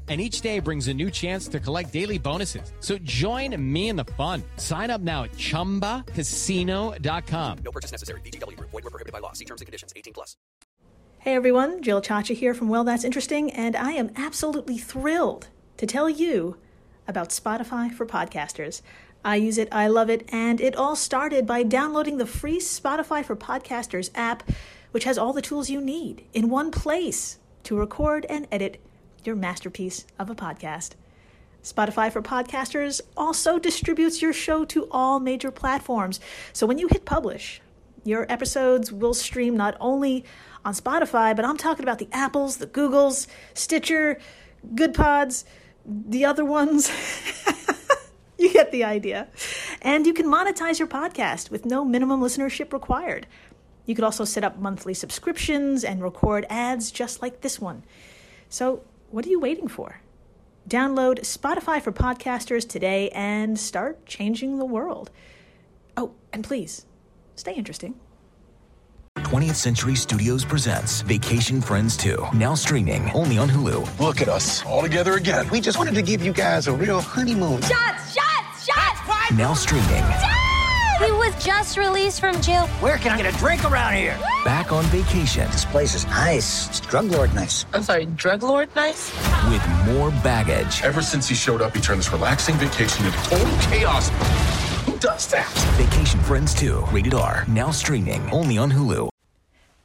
And 0.11 0.19
each 0.19 0.41
day 0.41 0.59
brings 0.59 0.89
a 0.89 0.93
new 0.93 1.09
chance 1.09 1.47
to 1.47 1.61
collect 1.61 1.93
daily 1.93 2.17
bonuses. 2.17 2.73
So 2.81 2.97
join 2.97 3.55
me 3.71 3.87
in 3.87 3.95
the 3.95 4.03
fun. 4.03 4.43
Sign 4.57 4.89
up 4.89 4.99
now 4.99 5.23
at 5.23 5.31
chumbacasino.com. 5.31 7.57
No 7.63 7.71
purchase 7.71 7.93
necessary. 7.93 8.19
VGW 8.19 8.57
Group. 8.57 8.71
Void 8.71 8.83
were 8.83 8.89
prohibited 8.89 9.13
by 9.13 9.19
law. 9.19 9.31
See 9.31 9.45
terms 9.45 9.61
and 9.61 9.67
conditions. 9.67 9.93
18 9.95 10.11
plus. 10.11 10.35
Hey 11.19 11.33
everyone, 11.33 11.81
Jill 11.81 12.01
Chacha 12.01 12.33
here 12.33 12.53
from 12.53 12.67
Well 12.67 12.83
That's 12.83 13.05
Interesting, 13.05 13.51
and 13.51 13.77
I 13.77 13.91
am 13.91 14.11
absolutely 14.17 14.77
thrilled 14.77 15.47
to 15.77 15.85
tell 15.85 16.09
you 16.09 16.57
about 17.07 17.29
Spotify 17.29 17.89
for 17.89 18.05
podcasters. 18.05 18.81
I 19.23 19.37
use 19.37 19.57
it, 19.57 19.69
I 19.71 19.87
love 19.87 20.09
it, 20.09 20.27
and 20.33 20.59
it 20.59 20.75
all 20.75 20.97
started 20.97 21.47
by 21.47 21.63
downloading 21.63 22.17
the 22.17 22.25
free 22.25 22.59
Spotify 22.59 23.23
for 23.23 23.37
Podcasters 23.37 24.09
app, 24.13 24.43
which 24.91 25.05
has 25.05 25.17
all 25.17 25.31
the 25.31 25.41
tools 25.41 25.69
you 25.69 25.79
need 25.79 26.25
in 26.33 26.49
one 26.49 26.69
place 26.69 27.39
to 27.63 27.77
record 27.77 28.25
and 28.27 28.45
edit 28.51 28.81
your 29.23 29.35
masterpiece 29.35 30.05
of 30.19 30.29
a 30.29 30.35
podcast. 30.35 30.91
Spotify 31.63 32.11
for 32.11 32.21
Podcasters 32.21 33.01
also 33.15 33.59
distributes 33.59 34.21
your 34.21 34.33
show 34.33 34.65
to 34.65 34.87
all 34.89 35.19
major 35.19 35.51
platforms. 35.51 36.19
So 36.53 36.65
when 36.65 36.79
you 36.79 36.87
hit 36.87 37.05
publish, 37.05 37.61
your 38.03 38.25
episodes 38.31 38.91
will 38.91 39.13
stream 39.13 39.55
not 39.55 39.77
only 39.79 40.25
on 40.65 40.73
Spotify, 40.73 41.35
but 41.35 41.45
I'm 41.45 41.57
talking 41.57 41.83
about 41.83 41.99
the 41.99 42.09
Apples, 42.11 42.57
the 42.57 42.67
Googles, 42.67 43.27
Stitcher, 43.53 44.19
Goodpods, 44.73 45.43
the 45.85 46.25
other 46.25 46.45
ones. 46.45 46.91
you 48.37 48.51
get 48.51 48.71
the 48.71 48.83
idea. 48.83 49.27
And 49.81 50.05
you 50.07 50.13
can 50.13 50.25
monetize 50.25 50.79
your 50.79 50.87
podcast 50.87 51.51
with 51.51 51.65
no 51.65 51.85
minimum 51.85 52.21
listenership 52.21 52.73
required. 52.73 53.27
You 53.85 53.95
could 53.95 54.03
also 54.03 54.25
set 54.25 54.43
up 54.43 54.57
monthly 54.57 54.93
subscriptions 54.93 55.83
and 55.83 56.01
record 56.01 56.45
ads 56.49 56.91
just 56.91 57.21
like 57.21 57.41
this 57.41 57.59
one. 57.59 57.83
So, 58.49 58.83
what 59.11 59.25
are 59.25 59.29
you 59.29 59.39
waiting 59.39 59.67
for? 59.67 60.01
Download 60.69 61.19
Spotify 61.19 61.81
for 61.81 61.91
podcasters 61.91 62.67
today 62.67 63.09
and 63.09 63.59
start 63.59 64.05
changing 64.05 64.57
the 64.57 64.65
world. 64.65 65.11
Oh, 65.97 66.13
and 66.31 66.43
please, 66.43 66.85
stay 67.35 67.53
interesting. 67.53 67.95
20th 69.17 69.55
Century 69.55 69.95
Studios 69.95 70.45
presents 70.45 71.01
Vacation 71.01 71.61
Friends 71.61 71.97
2, 71.97 72.27
now 72.33 72.53
streaming 72.53 73.09
only 73.11 73.37
on 73.37 73.49
Hulu. 73.49 73.99
Look 73.99 74.21
at 74.21 74.29
us, 74.29 74.65
all 74.65 74.81
together 74.81 75.15
again. 75.15 75.49
We 75.49 75.59
just 75.59 75.77
wanted 75.77 75.95
to 75.95 76.01
give 76.01 76.23
you 76.23 76.31
guys 76.31 76.67
a 76.67 76.73
real 76.73 77.01
honeymoon. 77.01 77.61
Shots! 77.61 78.13
Shots! 78.13 78.65
Shots! 78.65 79.31
Now 79.31 79.53
streaming 79.53 79.87
He 79.87 80.01
was 80.01 80.40
just 81.43 81.77
released 81.77 82.19
from 82.19 82.39
jail. 82.41 82.67
Where 82.79 82.97
can 82.97 83.11
I 83.11 83.17
get 83.21 83.33
a 83.33 83.37
drink 83.37 83.63
around 83.65 83.93
here? 83.93 84.17
back 84.43 84.71
on 84.71 84.83
vacation 84.85 85.45
This 85.51 85.65
place 85.65 85.93
is 85.93 86.05
nice. 86.07 86.67
It's 86.69 86.79
drug 86.79 87.05
lord 87.05 87.33
nice. 87.35 87.65
I'm 87.73 87.83
sorry, 87.83 88.05
drug 88.05 88.43
lord 88.43 88.69
nice? 88.75 89.11
with 89.49 89.65
more 89.85 90.09
baggage. 90.23 90.81
Ever 90.83 91.01
since 91.01 91.27
he 91.27 91.35
showed 91.35 91.61
up, 91.61 91.75
he 91.75 91.81
turned 91.81 91.99
this 91.99 92.11
relaxing 92.11 92.55
vacation 92.55 93.05
into 93.05 93.17
total 93.23 93.57
chaos. 93.69 94.09
Who 94.85 94.97
does 94.97 95.27
that? 95.27 95.51
Vacation 95.77 96.19
Friends 96.21 96.53
2, 96.55 96.85
rated 96.91 97.13
R, 97.13 97.45
now 97.47 97.71
streaming 97.71 98.21
only 98.31 98.57
on 98.57 98.71
Hulu. 98.71 99.09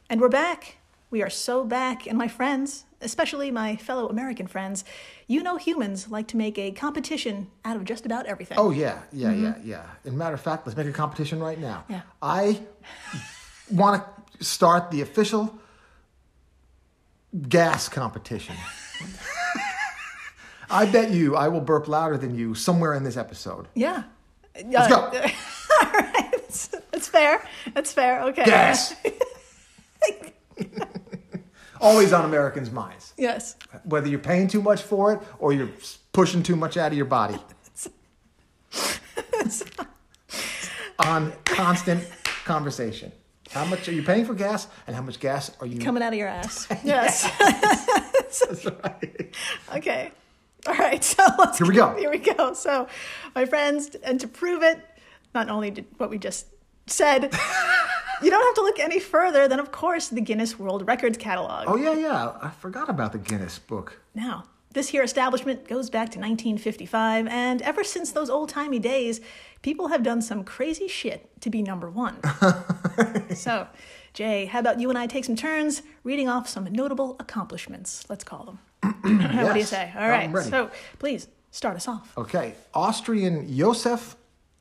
And 0.09 0.21
we're 0.21 0.29
back. 0.29 0.76
We 1.09 1.21
are 1.21 1.29
so 1.29 1.63
back. 1.63 2.05
And 2.05 2.17
my 2.17 2.27
friends, 2.27 2.85
especially 3.01 3.49
my 3.51 3.75
fellow 3.77 4.09
American 4.09 4.47
friends, 4.47 4.83
you 5.27 5.41
know 5.41 5.57
humans 5.57 6.09
like 6.09 6.27
to 6.29 6.37
make 6.37 6.57
a 6.57 6.71
competition 6.71 7.47
out 7.63 7.77
of 7.77 7.85
just 7.85 8.05
about 8.05 8.25
everything. 8.25 8.57
Oh 8.57 8.71
yeah, 8.71 9.01
yeah, 9.11 9.29
mm-hmm. 9.29 9.43
yeah, 9.43 9.55
yeah. 9.63 9.85
And 10.03 10.17
matter 10.17 10.35
of 10.35 10.41
fact, 10.41 10.67
let's 10.67 10.75
make 10.75 10.87
a 10.87 10.91
competition 10.91 11.39
right 11.39 11.59
now. 11.59 11.85
Yeah. 11.89 12.01
I 12.21 12.61
want 13.71 14.03
to 14.03 14.43
start 14.43 14.91
the 14.91 15.01
official 15.01 15.57
gas 17.47 17.87
competition. 17.89 18.55
I 20.69 20.85
bet 20.85 21.11
you 21.11 21.35
I 21.35 21.47
will 21.47 21.61
burp 21.61 21.87
louder 21.87 22.17
than 22.17 22.35
you 22.35 22.53
somewhere 22.53 22.93
in 22.93 23.03
this 23.03 23.15
episode. 23.15 23.67
Yeah. 23.73 24.03
Let's 24.65 24.87
go. 24.89 24.95
All 25.81 25.91
right. 25.91 26.29
That's, 26.31 26.67
that's 26.91 27.07
fair. 27.07 27.47
That's 27.73 27.93
fair. 27.93 28.23
Okay. 28.23 28.43
Gas. 28.43 28.95
Always 31.87 32.11
on 32.11 32.25
Americans' 32.25 32.69
minds. 32.69 33.13
yes. 33.17 33.55
Whether 33.85 34.09
you're 34.09 34.19
paying 34.19 34.47
too 34.49 34.61
much 34.61 34.81
for 34.81 35.13
it 35.13 35.21
or 35.39 35.53
you're 35.53 35.69
pushing 36.11 36.43
too 36.43 36.57
much 36.57 36.75
out 36.75 36.91
of 36.91 36.97
your 36.97 37.05
body. 37.05 37.37
on 40.99 41.31
constant 41.45 42.05
conversation. 42.43 43.11
How 43.51 43.63
much 43.63 43.87
are 43.87 43.93
you 43.93 44.03
paying 44.03 44.25
for 44.25 44.33
gas 44.33 44.67
and 44.85 44.95
how 44.97 45.01
much 45.01 45.19
gas 45.21 45.51
are 45.61 45.65
you 45.67 45.79
Coming 45.79 46.03
out 46.03 46.11
of 46.11 46.19
your 46.19 46.27
ass. 46.27 46.67
Yes. 46.83 47.23
That's 48.45 48.65
right. 48.65 49.33
Okay. 49.75 50.11
All 50.67 50.73
right. 50.75 51.01
So 51.01 51.23
let's 51.39 51.57
Here 51.57 51.67
we 51.67 51.73
go. 51.73 51.95
Here 51.95 52.11
we 52.11 52.17
go. 52.17 52.53
So, 52.53 52.87
my 53.33 53.45
friends, 53.45 53.95
and 54.03 54.19
to 54.19 54.27
prove 54.27 54.61
it, 54.61 54.79
not 55.33 55.49
only 55.49 55.71
did 55.71 55.85
what 55.97 56.09
we 56.09 56.17
just 56.17 56.47
said, 56.87 57.33
you 58.21 58.29
don't 58.29 58.43
have 58.43 58.55
to 58.55 58.61
look 58.61 58.79
any 58.79 58.99
further 58.99 59.47
than, 59.47 59.59
of 59.59 59.71
course, 59.71 60.09
the 60.09 60.21
Guinness 60.21 60.57
World 60.57 60.87
Records 60.87 61.17
catalog. 61.17 61.65
Oh 61.67 61.75
yeah, 61.75 61.93
yeah. 61.93 62.33
I 62.41 62.49
forgot 62.49 62.89
about 62.89 63.11
the 63.11 63.17
Guinness 63.17 63.59
book. 63.59 64.01
Now, 64.15 64.45
this 64.73 64.89
here 64.89 65.03
establishment 65.03 65.67
goes 65.67 65.89
back 65.89 66.09
to 66.11 66.19
1955, 66.19 67.27
and 67.27 67.61
ever 67.61 67.83
since 67.83 68.11
those 68.11 68.29
old 68.29 68.49
timey 68.49 68.79
days, 68.79 69.21
people 69.61 69.87
have 69.87 70.03
done 70.03 70.21
some 70.21 70.43
crazy 70.43 70.87
shit 70.87 71.29
to 71.41 71.49
be 71.49 71.61
number 71.61 71.89
one. 71.89 72.17
so, 73.35 73.67
Jay, 74.13 74.45
how 74.45 74.59
about 74.59 74.79
you 74.79 74.89
and 74.89 74.97
I 74.97 75.07
take 75.07 75.25
some 75.25 75.35
turns 75.35 75.81
reading 76.03 76.27
off 76.27 76.47
some 76.47 76.65
notable 76.65 77.15
accomplishments? 77.19 78.05
Let's 78.09 78.23
call 78.23 78.43
them. 78.45 78.59
What 79.43 79.53
do 79.53 79.59
you 79.59 79.65
say? 79.65 79.91
All 79.95 80.03
oh, 80.03 80.09
right. 80.09 80.23
I'm 80.25 80.33
ready. 80.33 80.49
So, 80.49 80.69
please 80.99 81.27
start 81.51 81.75
us 81.75 81.87
off. 81.87 82.15
Okay, 82.17 82.55
Austrian 82.73 83.51
Josef 83.55 84.15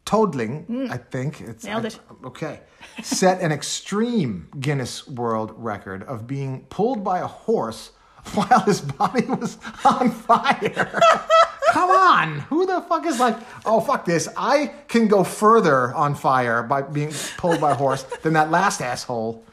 Tödtling, 0.07 0.91
I 0.91 0.97
think 0.99 1.41
it's 1.41 1.65
Mm. 1.65 1.69
Nailed 1.83 2.01
I- 2.25 2.27
okay, 2.29 2.61
set 3.03 3.41
an 3.43 3.53
extreme 3.61 4.49
Guinness 4.59 5.07
World 5.07 5.53
Record 5.57 6.03
of 6.05 6.27
being 6.27 6.65
pulled 6.71 7.03
by 7.05 7.19
a 7.19 7.27
horse 7.27 7.91
while 8.35 8.61
his 8.61 8.81
body 8.81 9.27
was 9.27 9.59
on 9.85 10.11
fire. 10.11 11.01
Come 11.73 11.91
on, 11.91 12.39
who 12.49 12.65
the 12.65 12.81
fuck 12.89 13.05
is 13.05 13.19
like, 13.21 13.37
oh 13.67 13.81
fuck 13.81 14.05
this? 14.05 14.29
I 14.37 14.69
can 14.89 15.09
go 15.09 15.25
further 15.25 15.93
on 15.95 16.15
fire 16.15 16.63
by 16.63 16.83
being 16.83 17.13
pulled 17.37 17.61
by 17.61 17.73
a 17.73 17.75
horse 17.75 18.05
than 18.23 18.33
that 18.35 18.51
last 18.51 18.81
asshole. 18.81 19.45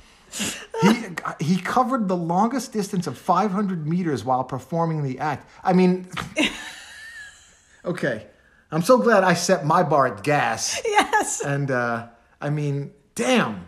He 0.81 1.05
he 1.39 1.57
covered 1.59 2.07
the 2.07 2.15
longest 2.15 2.71
distance 2.73 3.07
of 3.07 3.17
500 3.17 3.85
meters 3.87 4.23
while 4.23 4.43
performing 4.43 5.03
the 5.03 5.19
act. 5.19 5.47
I 5.63 5.73
mean, 5.73 6.07
okay, 7.85 8.27
I'm 8.73 8.81
so 8.81 8.97
glad 8.97 9.23
I 9.23 9.33
set 9.35 9.65
my 9.65 9.83
bar 9.83 10.07
at 10.07 10.23
gas. 10.23 10.81
Yes. 10.93 11.41
And 11.41 11.71
uh, 11.71 12.07
I 12.41 12.49
mean, 12.49 12.91
damn, 13.15 13.65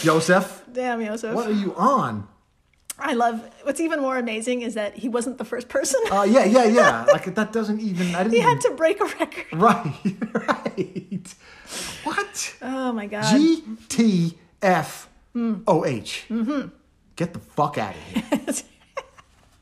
Joseph, 0.00 0.64
Damn, 0.72 1.04
Joseph. 1.04 1.34
what 1.34 1.46
are 1.46 1.52
you 1.52 1.74
on? 1.74 2.26
I 2.98 3.12
love 3.14 3.42
what's 3.64 3.80
even 3.80 4.00
more 4.00 4.16
amazing 4.16 4.62
is 4.62 4.74
that 4.74 4.96
he 4.96 5.08
wasn't 5.08 5.36
the 5.38 5.44
first 5.44 5.68
person. 5.68 6.00
Uh, 6.10 6.22
yeah, 6.22 6.44
yeah, 6.44 6.64
yeah. 6.64 7.04
Like 7.12 7.34
that 7.34 7.52
doesn't 7.52 7.80
even. 7.80 8.14
I 8.14 8.22
didn't. 8.22 8.32
he 8.32 8.38
even, 8.38 8.50
had 8.50 8.60
to 8.62 8.70
break 8.70 9.00
a 9.00 9.04
record. 9.04 9.46
Right, 9.52 10.16
right. 10.32 11.34
What? 12.04 12.54
Oh 12.62 12.92
my 12.92 13.06
god. 13.06 13.36
G 13.36 13.62
T 13.88 14.38
F 14.62 15.08
O 15.36 15.84
H. 15.84 16.26
Get 17.16 17.32
the 17.32 17.40
fuck 17.40 17.76
out 17.76 17.94
of 17.94 18.02
here. 18.02 18.54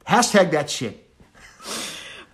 Hashtag 0.06 0.50
that 0.52 0.68
shit. 0.70 1.01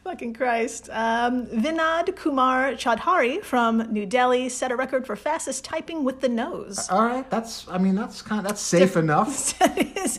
Fucking 0.08 0.32
Christ. 0.32 0.88
Um, 0.90 1.44
Vinod 1.48 2.16
Kumar 2.16 2.72
Chaudhary 2.72 3.42
from 3.44 3.92
New 3.92 4.06
Delhi 4.06 4.48
set 4.48 4.72
a 4.72 4.76
record 4.76 5.06
for 5.06 5.16
fastest 5.16 5.64
typing 5.66 6.02
with 6.02 6.22
the 6.22 6.30
nose. 6.30 6.88
All 6.88 7.04
right, 7.04 7.28
that's. 7.28 7.68
I 7.68 7.76
mean, 7.76 7.94
that's 7.94 8.22
kind. 8.22 8.40
Of, 8.40 8.46
that's 8.46 8.62
safe 8.62 8.96
enough. 8.96 9.58
That 9.58 9.76
is- 9.98 10.18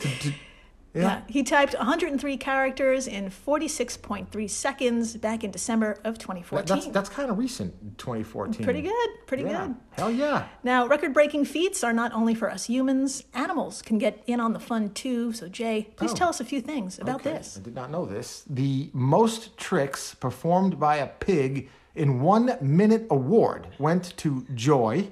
Yeah. 0.93 1.01
yeah, 1.01 1.21
he 1.27 1.43
typed 1.43 1.75
103 1.77 2.37
characters 2.37 3.07
in 3.07 3.29
46.3 3.29 4.49
seconds 4.49 5.15
back 5.17 5.43
in 5.43 5.51
December 5.51 5.99
of 6.03 6.17
2014. 6.17 6.65
That's 6.65 6.87
that's 6.87 7.09
kind 7.09 7.29
of 7.29 7.37
recent. 7.37 7.73
2014. 7.99 8.63
pretty 8.63 8.81
good, 8.81 9.09
pretty 9.27 9.43
Yeah. 9.43 9.67
good. 9.67 9.75
Hell 9.91 10.09
yeah. 10.11 10.47
Now, 10.63 10.87
record 10.87 11.13
breaking 11.13 11.45
feats 11.45 11.83
are 11.83 11.93
not 11.93 12.11
only 12.13 12.33
for 12.33 12.49
us 12.49 12.65
humans, 12.65 13.23
animals 13.35 13.81
can 13.83 13.97
get 13.99 14.23
in 14.25 14.39
on 14.39 14.53
the 14.53 14.59
fun 14.59 14.89
too. 14.89 15.31
So, 15.33 15.47
Jay, 15.47 15.89
please 15.95 16.11
Oh. 16.11 16.15
tell 16.15 16.29
us 16.29 16.39
a 16.39 16.45
few 16.45 16.59
things 16.61 16.97
about 16.97 17.21
Okay, 17.21 17.33
this. 17.33 17.57
I 17.57 17.61
did 17.61 17.75
not 17.75 17.91
know 17.91 18.05
this. 18.05 18.43
The 18.49 18.89
most 18.93 19.57
tricks 19.57 20.15
performed 20.15 20.79
by 20.79 20.95
a 20.97 21.07
pig 21.07 21.69
in 21.95 22.21
one 22.21 22.57
minute 22.61 23.05
award 23.11 23.67
went 23.77 24.15
to 24.17 24.45
Joy 24.55 25.09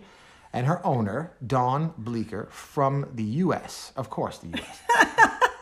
and 0.53 0.65
her 0.65 0.83
owner, 0.85 1.33
Dawn 1.45 1.93
Bleeker, 1.97 2.47
from 2.49 3.05
the 3.13 3.23
U.S. 3.45 3.91
Of 3.95 4.09
course, 4.09 4.39
the 4.39 4.47
U.S. 4.47 4.79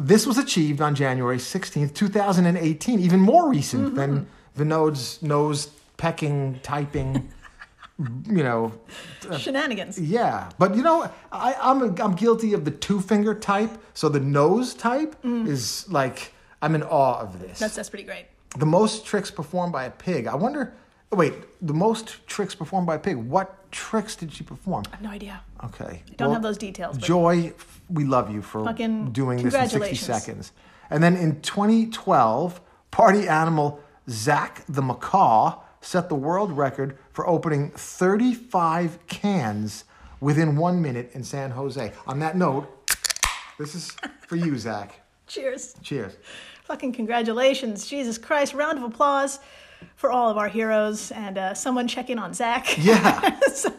this 0.00 0.26
was 0.26 0.38
achieved 0.38 0.80
on 0.80 0.94
January 0.94 1.36
16th, 1.36 1.94
2018, 1.94 3.00
even 3.00 3.20
more 3.20 3.48
recent 3.50 3.94
than 3.94 4.26
Vinod's 4.54 5.22
nose 5.22 5.70
pecking, 5.96 6.58
typing, 6.62 7.30
you 8.26 8.42
know, 8.42 8.72
Shenanigans. 9.38 10.00
yeah, 10.00 10.48
but 10.58 10.74
you 10.74 10.82
know, 10.82 11.10
I, 11.30 11.54
I'm 11.60 11.94
I'm 12.00 12.14
guilty 12.14 12.54
of 12.54 12.64
the 12.64 12.70
two 12.70 13.00
finger 13.00 13.34
type. 13.34 13.70
So 13.94 14.08
the 14.08 14.20
nose 14.20 14.72
type 14.74 15.14
is 15.24 15.86
like 15.90 16.32
I'm 16.62 16.74
in 16.74 16.82
awe 16.82 17.20
of 17.20 17.38
this. 17.40 17.58
Mm. 17.58 17.60
That's, 17.60 17.76
that's 17.76 17.90
pretty 17.90 18.04
great. 18.04 18.26
the 18.58 18.66
most 18.66 19.04
tricks 19.04 19.30
performed 19.30 19.72
by 19.72 19.84
a 19.84 19.90
pig. 19.90 20.26
I 20.26 20.34
wonder. 20.34 20.72
Wait, 21.12 21.34
the 21.60 21.74
most 21.74 22.24
tricks 22.28 22.54
performed 22.54 22.86
by 22.86 22.94
a 22.94 22.98
pig. 22.98 23.16
What 23.16 23.70
tricks 23.72 24.14
did 24.14 24.32
she 24.32 24.44
perform? 24.44 24.84
I 24.92 24.96
have 24.96 25.02
no 25.02 25.10
idea. 25.10 25.42
Okay, 25.64 26.02
don't 26.16 26.32
have 26.32 26.42
those 26.42 26.58
details, 26.58 26.96
but- 26.98 27.06
Joy, 27.06 27.52
we 27.88 28.04
love 28.04 28.30
you 28.32 28.40
for 28.42 28.64
Fucking 28.64 29.12
doing 29.12 29.42
this 29.42 29.54
in 29.54 29.68
60 29.68 29.94
seconds. 29.96 30.52
And 30.90 31.02
then 31.02 31.16
in 31.16 31.40
2012, 31.42 32.60
party 32.90 33.28
animal 33.28 33.80
Zach 34.08 34.64
the 34.68 34.82
macaw 34.82 35.60
set 35.80 36.08
the 36.08 36.14
world 36.14 36.50
record 36.52 36.96
for 37.12 37.28
opening 37.28 37.70
35 37.70 38.98
cans 39.06 39.84
within 40.20 40.56
one 40.56 40.80
minute 40.82 41.10
in 41.14 41.22
San 41.24 41.50
Jose. 41.52 41.92
On 42.06 42.18
that 42.20 42.36
note, 42.36 42.66
This 43.58 43.74
is 43.74 43.92
for 44.26 44.36
you, 44.36 44.56
Zach. 44.58 45.00
Cheers. 45.26 45.74
Cheers. 45.82 46.16
Fucking 46.64 46.92
congratulations. 46.92 47.86
Jesus 47.86 48.16
Christ. 48.18 48.54
Round 48.54 48.78
of 48.78 48.84
applause 48.84 49.38
for 49.96 50.10
all 50.10 50.30
of 50.30 50.36
our 50.38 50.48
heroes 50.48 51.10
and 51.12 51.36
uh, 51.38 51.54
someone 51.54 51.86
check 51.88 52.10
in 52.10 52.18
on 52.18 52.34
Zach. 52.34 52.76
Yeah. 52.78 53.38
So, 53.52 53.72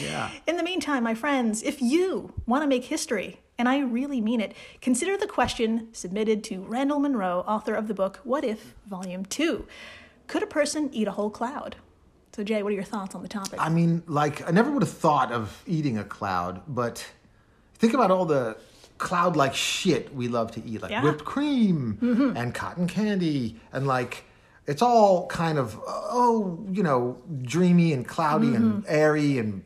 Yeah. 0.00 0.30
in 0.46 0.56
the 0.56 0.62
meantime, 0.62 1.02
my 1.02 1.14
friends, 1.14 1.62
if 1.62 1.82
you 1.82 2.32
want 2.46 2.62
to 2.62 2.66
make 2.68 2.84
history, 2.84 3.40
and 3.58 3.68
I 3.68 3.80
really 3.80 4.20
mean 4.20 4.40
it, 4.40 4.54
consider 4.80 5.16
the 5.16 5.26
question 5.26 5.88
submitted 5.92 6.42
to 6.44 6.62
Randall 6.62 7.00
Munroe, 7.00 7.44
author 7.46 7.74
of 7.74 7.88
the 7.88 7.94
book 7.94 8.20
What 8.24 8.44
If, 8.44 8.74
Volume 8.86 9.24
2. 9.26 9.66
Could 10.26 10.42
a 10.42 10.46
person 10.46 10.88
eat 10.92 11.06
a 11.08 11.12
whole 11.12 11.30
cloud? 11.30 11.76
So, 12.34 12.42
Jay, 12.44 12.62
what 12.62 12.70
are 12.72 12.74
your 12.74 12.84
thoughts 12.84 13.14
on 13.14 13.22
the 13.22 13.28
topic? 13.28 13.58
I 13.60 13.68
mean, 13.68 14.02
like, 14.06 14.46
I 14.46 14.52
never 14.52 14.70
would 14.70 14.82
have 14.82 14.92
thought 14.92 15.32
of 15.32 15.62
eating 15.66 15.98
a 15.98 16.04
cloud, 16.04 16.62
but 16.68 17.06
think 17.74 17.94
about 17.94 18.10
all 18.10 18.26
the 18.26 18.56
cloud 18.98 19.36
like 19.36 19.54
shit 19.54 20.14
we 20.14 20.28
love 20.28 20.50
to 20.52 20.64
eat, 20.64 20.82
like 20.82 20.90
Yeah. 20.90 21.02
whipped 21.02 21.24
cream 21.24 22.32
and 22.36 22.54
cotton 22.54 22.86
candy, 22.86 23.56
and 23.72 23.86
like, 23.86 24.24
it's 24.66 24.82
all 24.82 25.26
kind 25.28 25.58
of, 25.58 25.78
oh, 25.86 26.64
you 26.70 26.82
know, 26.82 27.16
dreamy 27.42 27.92
and 27.92 28.06
cloudy 28.06 28.54
and 28.54 28.84
airy 28.88 29.38
and 29.38 29.62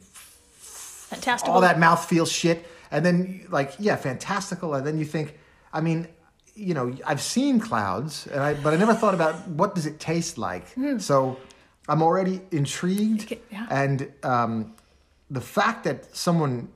Fantastical. 0.59 1.55
all 1.55 1.61
that 1.63 1.77
mouthfeel 1.77 2.31
shit. 2.31 2.67
And 2.91 3.05
then, 3.07 3.47
like, 3.49 3.73
yeah, 3.79 3.97
fantastical. 3.97 4.75
And 4.75 4.87
then 4.87 4.99
you 4.99 5.05
think, 5.05 5.39
I 5.73 5.81
mean, 5.81 6.09
you 6.55 6.75
know, 6.75 6.93
I've 7.07 7.21
seen 7.23 7.61
clouds, 7.61 8.27
and 8.27 8.41
I, 8.43 8.55
but 8.55 8.75
I 8.75 8.77
never 8.77 8.93
thought 8.95 9.15
about 9.15 9.47
what 9.49 9.75
does 9.75 9.87
it 9.87 9.99
taste 10.01 10.37
like. 10.39 10.67
So 10.99 11.39
I'm 11.89 12.03
already 12.03 12.41
intrigued, 12.51 13.23
Okay, 13.23 13.41
yeah. 13.51 13.67
and 13.71 14.13
um, 14.23 14.75
the 15.31 15.41
fact 15.41 15.85
that 15.85 16.15
someone 16.15 16.69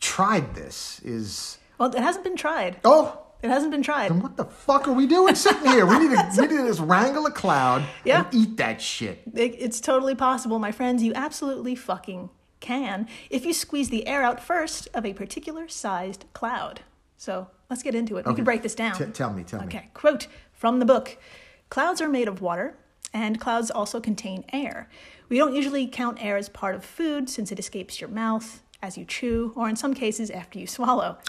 tried 0.00 0.54
this 0.54 1.00
is 1.04 1.58
Well, 1.78 1.90
it 1.94 1.98
hasn't 2.00 2.24
been 2.24 2.36
tried. 2.36 2.80
oh. 2.84 3.22
It 3.42 3.50
hasn't 3.50 3.70
been 3.70 3.82
tried. 3.82 4.10
Then 4.10 4.20
what 4.20 4.36
the 4.36 4.44
fuck 4.44 4.88
are 4.88 4.92
we 4.92 5.06
doing 5.06 5.34
sitting 5.34 5.64
here? 5.70 5.86
We 5.86 5.98
need 5.98 6.10
to 6.16 6.28
we 6.38 6.46
need 6.48 6.56
to 6.56 6.66
just 6.66 6.80
wrangle 6.80 7.24
a 7.26 7.30
cloud 7.30 7.84
Yeah. 8.04 8.24
and 8.24 8.34
eat 8.34 8.56
that 8.56 8.80
shit. 8.82 9.22
It- 9.34 9.56
It's 9.58 9.80
totally 9.80 10.14
possible, 10.14 10.58
my 10.58 10.72
friends. 10.72 11.02
You 11.02 11.12
absolutely 11.14 11.74
fucking 11.74 12.30
can 12.60 13.06
if 13.30 13.46
you 13.46 13.52
squeeze 13.52 13.88
the 13.90 14.06
air 14.08 14.22
out 14.24 14.42
first 14.42 14.88
of 14.92 15.06
a 15.06 15.12
particular 15.12 15.68
sized 15.68 16.24
cloud. 16.32 16.80
So 17.16 17.48
let's 17.70 17.82
get 17.84 17.94
into 17.94 18.16
it. 18.16 18.26
We 18.26 18.34
can 18.34 18.44
break 18.44 18.62
this 18.62 18.74
down. 18.74 18.94
T- 18.96 19.04
tell 19.06 19.32
me, 19.32 19.44
tell 19.44 19.60
me. 19.60 19.66
Okay, 19.66 19.88
quote 19.94 20.26
from 20.52 20.78
the 20.80 20.84
book 20.84 21.16
Clouds 21.70 22.00
are 22.00 22.08
made 22.08 22.26
of 22.28 22.40
water, 22.40 22.76
and 23.14 23.38
clouds 23.38 23.70
also 23.70 24.00
contain 24.00 24.44
air. 24.52 24.88
We 25.28 25.36
don't 25.38 25.54
usually 25.54 25.86
count 25.86 26.18
air 26.20 26.36
as 26.36 26.48
part 26.48 26.74
of 26.74 26.84
food 26.84 27.28
since 27.30 27.52
it 27.52 27.58
escapes 27.58 28.00
your 28.00 28.08
mouth 28.10 28.62
as 28.82 28.96
you 28.98 29.04
chew, 29.04 29.52
or 29.54 29.68
in 29.68 29.76
some 29.76 29.92
cases, 29.94 30.30
after 30.30 30.58
you 30.58 30.66
swallow. 30.66 31.18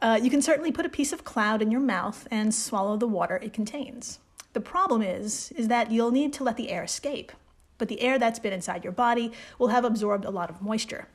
Uh, 0.00 0.18
you 0.20 0.30
can 0.30 0.40
certainly 0.40 0.72
put 0.72 0.86
a 0.86 0.90
piece 0.90 1.12
of 1.12 1.24
cloud 1.24 1.60
in 1.60 1.70
your 1.70 1.80
mouth 1.80 2.26
and 2.30 2.54
swallow 2.54 2.96
the 2.96 3.06
water 3.06 3.38
it 3.42 3.52
contains. 3.52 4.18
The 4.52 4.60
problem 4.60 5.02
is, 5.02 5.52
is 5.52 5.68
that 5.68 5.90
you'll 5.90 6.10
need 6.10 6.32
to 6.34 6.44
let 6.44 6.56
the 6.56 6.70
air 6.70 6.82
escape. 6.82 7.32
But 7.78 7.88
the 7.88 8.00
air 8.00 8.18
that's 8.18 8.38
been 8.38 8.52
inside 8.52 8.82
your 8.82 8.92
body 8.92 9.32
will 9.58 9.68
have 9.68 9.84
absorbed 9.84 10.24
a 10.24 10.30
lot 10.30 10.50
of 10.50 10.62
moisture. 10.62 11.08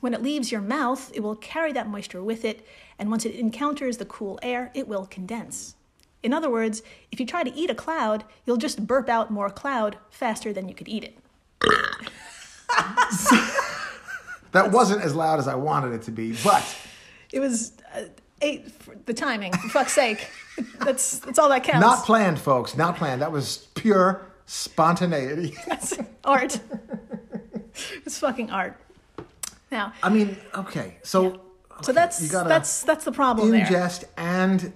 When 0.00 0.14
it 0.14 0.22
leaves 0.22 0.52
your 0.52 0.60
mouth, 0.60 1.10
it 1.14 1.20
will 1.20 1.36
carry 1.36 1.72
that 1.72 1.88
moisture 1.88 2.22
with 2.22 2.44
it, 2.44 2.66
and 2.98 3.10
once 3.10 3.24
it 3.24 3.34
encounters 3.34 3.96
the 3.96 4.04
cool 4.04 4.38
air, 4.42 4.70
it 4.74 4.86
will 4.86 5.06
condense. 5.06 5.76
In 6.22 6.32
other 6.32 6.50
words, 6.50 6.82
if 7.10 7.20
you 7.20 7.26
try 7.26 7.42
to 7.42 7.54
eat 7.54 7.70
a 7.70 7.74
cloud, 7.74 8.24
you'll 8.44 8.56
just 8.56 8.86
burp 8.86 9.08
out 9.08 9.30
more 9.30 9.50
cloud 9.50 9.98
faster 10.10 10.52
than 10.52 10.68
you 10.68 10.74
could 10.74 10.88
eat 10.88 11.04
it. 11.04 11.18
That 14.54 14.70
wasn't 14.70 15.02
as 15.02 15.16
loud 15.16 15.40
as 15.40 15.48
I 15.48 15.56
wanted 15.56 15.94
it 15.94 16.02
to 16.02 16.12
be, 16.12 16.36
but 16.44 16.64
It 17.34 17.40
was 17.40 17.72
uh, 17.92 18.04
eight 18.40 18.72
the 19.06 19.12
timing. 19.12 19.52
For 19.52 19.68
fuck's 19.68 19.92
sake, 19.92 20.30
that's 20.78 21.18
that's 21.18 21.38
all 21.38 21.48
that 21.48 21.64
counts. 21.64 21.80
not 21.84 22.04
planned, 22.04 22.38
folks. 22.38 22.76
Not 22.76 22.96
planned. 22.96 23.22
That 23.22 23.32
was 23.32 23.66
pure 23.74 24.24
spontaneity. 24.46 25.56
That's 25.66 25.98
art. 26.24 26.60
it's 28.04 28.18
fucking 28.18 28.50
art. 28.50 28.78
Now, 29.72 29.92
I 30.02 30.10
mean, 30.10 30.36
okay, 30.54 30.98
so 31.02 31.40
so 31.82 31.92
that's 31.92 32.22
you 32.22 32.28
gotta 32.28 32.48
that's 32.48 32.82
that's 32.82 33.04
the 33.04 33.10
problem 33.10 33.50
there. 33.50 33.66
ingest 33.66 34.04
and 34.16 34.72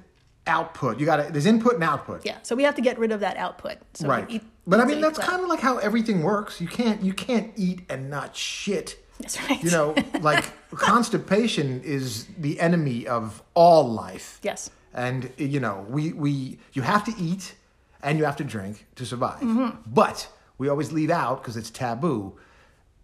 output. 0.48 0.98
You 0.98 1.06
got 1.06 1.16
to 1.16 1.32
there's 1.32 1.46
input 1.46 1.74
and 1.74 1.84
output. 1.84 2.26
Yeah, 2.26 2.38
so 2.42 2.56
we 2.56 2.64
have 2.64 2.74
to 2.74 2.82
get 2.82 2.98
rid 2.98 3.12
of 3.12 3.20
that 3.20 3.36
output. 3.36 3.78
So 3.94 4.08
right. 4.08 4.26
eat- 4.28 4.42
but 4.66 4.80
I 4.80 4.84
mean 4.84 5.00
that's 5.00 5.18
kind 5.18 5.42
of 5.42 5.48
like 5.48 5.60
how 5.60 5.78
everything 5.78 6.22
works. 6.22 6.60
You 6.60 6.66
can't 6.66 7.02
you 7.02 7.14
can't 7.14 7.52
eat 7.56 7.82
and 7.88 8.10
not 8.10 8.34
shit. 8.34 8.98
That's 9.18 9.40
right. 9.42 9.62
You 9.62 9.70
know, 9.70 9.94
like 10.20 10.44
constipation 10.70 11.82
is 11.82 12.26
the 12.38 12.60
enemy 12.60 13.06
of 13.06 13.42
all 13.54 13.88
life. 13.88 14.38
Yes. 14.42 14.70
And 14.94 15.30
you 15.36 15.60
know, 15.60 15.86
we 15.88 16.12
we 16.12 16.58
you 16.72 16.82
have 16.82 17.04
to 17.04 17.14
eat 17.18 17.54
and 18.02 18.18
you 18.18 18.24
have 18.24 18.36
to 18.36 18.44
drink 18.44 18.86
to 18.96 19.04
survive. 19.04 19.40
Mm-hmm. 19.40 19.78
But 19.86 20.28
we 20.56 20.68
always 20.68 20.92
leave 20.92 21.10
out 21.10 21.42
because 21.42 21.56
it's 21.56 21.70
taboo. 21.70 22.36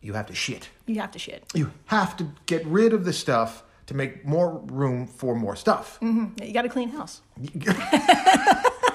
You 0.00 0.12
have 0.14 0.26
to 0.26 0.34
shit. 0.34 0.68
You 0.86 1.00
have 1.00 1.12
to 1.12 1.18
shit. 1.18 1.44
You 1.54 1.72
have 1.86 2.16
to 2.18 2.26
get 2.46 2.64
rid 2.66 2.92
of 2.92 3.04
the 3.04 3.12
stuff 3.12 3.62
to 3.86 3.94
make 3.94 4.24
more 4.24 4.58
room 4.66 5.06
for 5.06 5.34
more 5.34 5.56
stuff. 5.56 5.98
Yeah, 6.00 6.28
You 6.42 6.52
got 6.52 6.64
a 6.64 6.68
clean 6.68 6.90
house. 6.90 7.22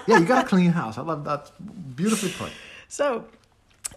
Yeah, 0.10 0.17
you 0.17 0.25
got 0.25 0.45
a 0.45 0.47
clean 0.47 0.71
house. 0.71 0.97
I 0.97 1.01
love 1.03 1.23
that. 1.25 1.51
Beautifully 1.95 2.32
put. 2.32 2.51
So, 2.88 3.25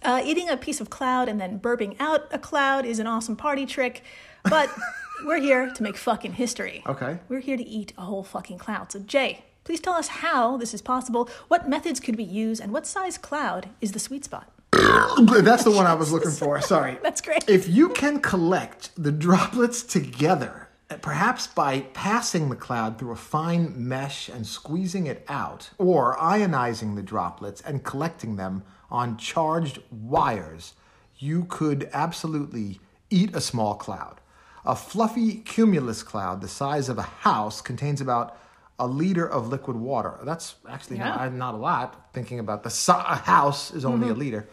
uh, 0.05 0.23
eating 0.25 0.49
a 0.49 0.57
piece 0.57 0.81
of 0.81 0.91
cloud 0.91 1.29
and 1.29 1.41
then 1.41 1.59
burping 1.59 1.97
out 2.01 2.27
a 2.31 2.39
cloud 2.39 2.85
is 2.85 2.99
an 2.99 3.07
awesome 3.07 3.37
party 3.37 3.67
trick, 3.67 4.03
but 4.45 4.71
we're 5.25 5.41
here 5.41 5.71
to 5.71 5.83
make 5.83 5.97
fucking 5.97 6.35
history. 6.35 6.83
Okay. 6.87 7.19
We're 7.29 7.41
here 7.41 7.57
to 7.57 7.67
eat 7.67 7.93
a 7.97 8.03
whole 8.03 8.25
fucking 8.25 8.59
cloud. 8.59 8.93
So, 8.93 9.01
Jay, 9.01 9.45
please 9.65 9.81
tell 9.81 9.95
us 9.95 10.09
how 10.09 10.57
this 10.57 10.75
is 10.75 10.83
possible. 10.83 11.29
What 11.49 11.69
methods 11.69 12.01
could 12.01 12.17
we 12.17 12.25
use, 12.25 12.61
and 12.61 12.73
what 12.73 12.87
size 12.87 13.19
cloud 13.19 13.69
is 13.81 13.93
the 13.93 13.99
sweet 13.99 14.25
spot? 14.25 14.51
That's 14.73 15.65
the 15.65 15.71
one 15.71 15.87
I 15.87 15.95
was 15.95 16.13
looking 16.13 16.31
for. 16.31 16.61
Sorry. 16.61 16.99
That's 17.03 17.21
great. 17.21 17.49
If 17.49 17.69
you 17.69 17.91
can 17.91 18.21
collect 18.21 18.91
the 18.97 19.13
droplets 19.13 19.83
together, 19.83 20.69
perhaps 21.01 21.47
by 21.47 21.81
passing 21.93 22.49
the 22.49 22.57
cloud 22.57 22.99
through 22.99 23.13
a 23.13 23.17
fine 23.17 23.73
mesh 23.77 24.29
and 24.29 24.47
squeezing 24.47 25.07
it 25.07 25.25
out, 25.29 25.71
or 25.79 26.17
ionizing 26.17 26.97
the 26.97 27.03
droplets 27.03 27.61
and 27.61 27.85
collecting 27.85 28.37
them 28.37 28.63
on 28.93 29.17
charged 29.17 29.81
wires, 29.91 30.75
you 31.19 31.47
could 31.47 31.89
absolutely 31.93 32.79
eat 33.11 33.35
a 33.35 33.41
small 33.41 33.75
cloud. 33.75 34.21
A 34.65 34.77
fluffy 34.77 35.37
cumulus 35.37 36.03
cloud 36.05 36.41
the 36.41 36.49
size 36.49 36.89
of 36.89 36.99
a 36.99 37.03
house 37.03 37.61
contains 37.61 38.01
about 38.01 38.37
a 38.79 38.87
liter 38.87 39.27
of 39.29 39.49
liquid 39.49 39.77
water. 39.77 40.19
That's 40.25 40.55
actually 40.69 40.99
Yeah. 40.99 41.17
not, 41.17 41.33
not 41.33 41.55
a 41.55 41.57
lot, 41.57 42.09
thinking 42.13 42.39
about 42.39 42.63
the 42.63 42.71
si- 42.71 42.93
a 42.93 43.17
house 43.17 43.73
is 43.73 43.85
only 43.85 44.09
a 44.09 44.11
mm-hmm. 44.11 44.21
liter. 44.21 44.49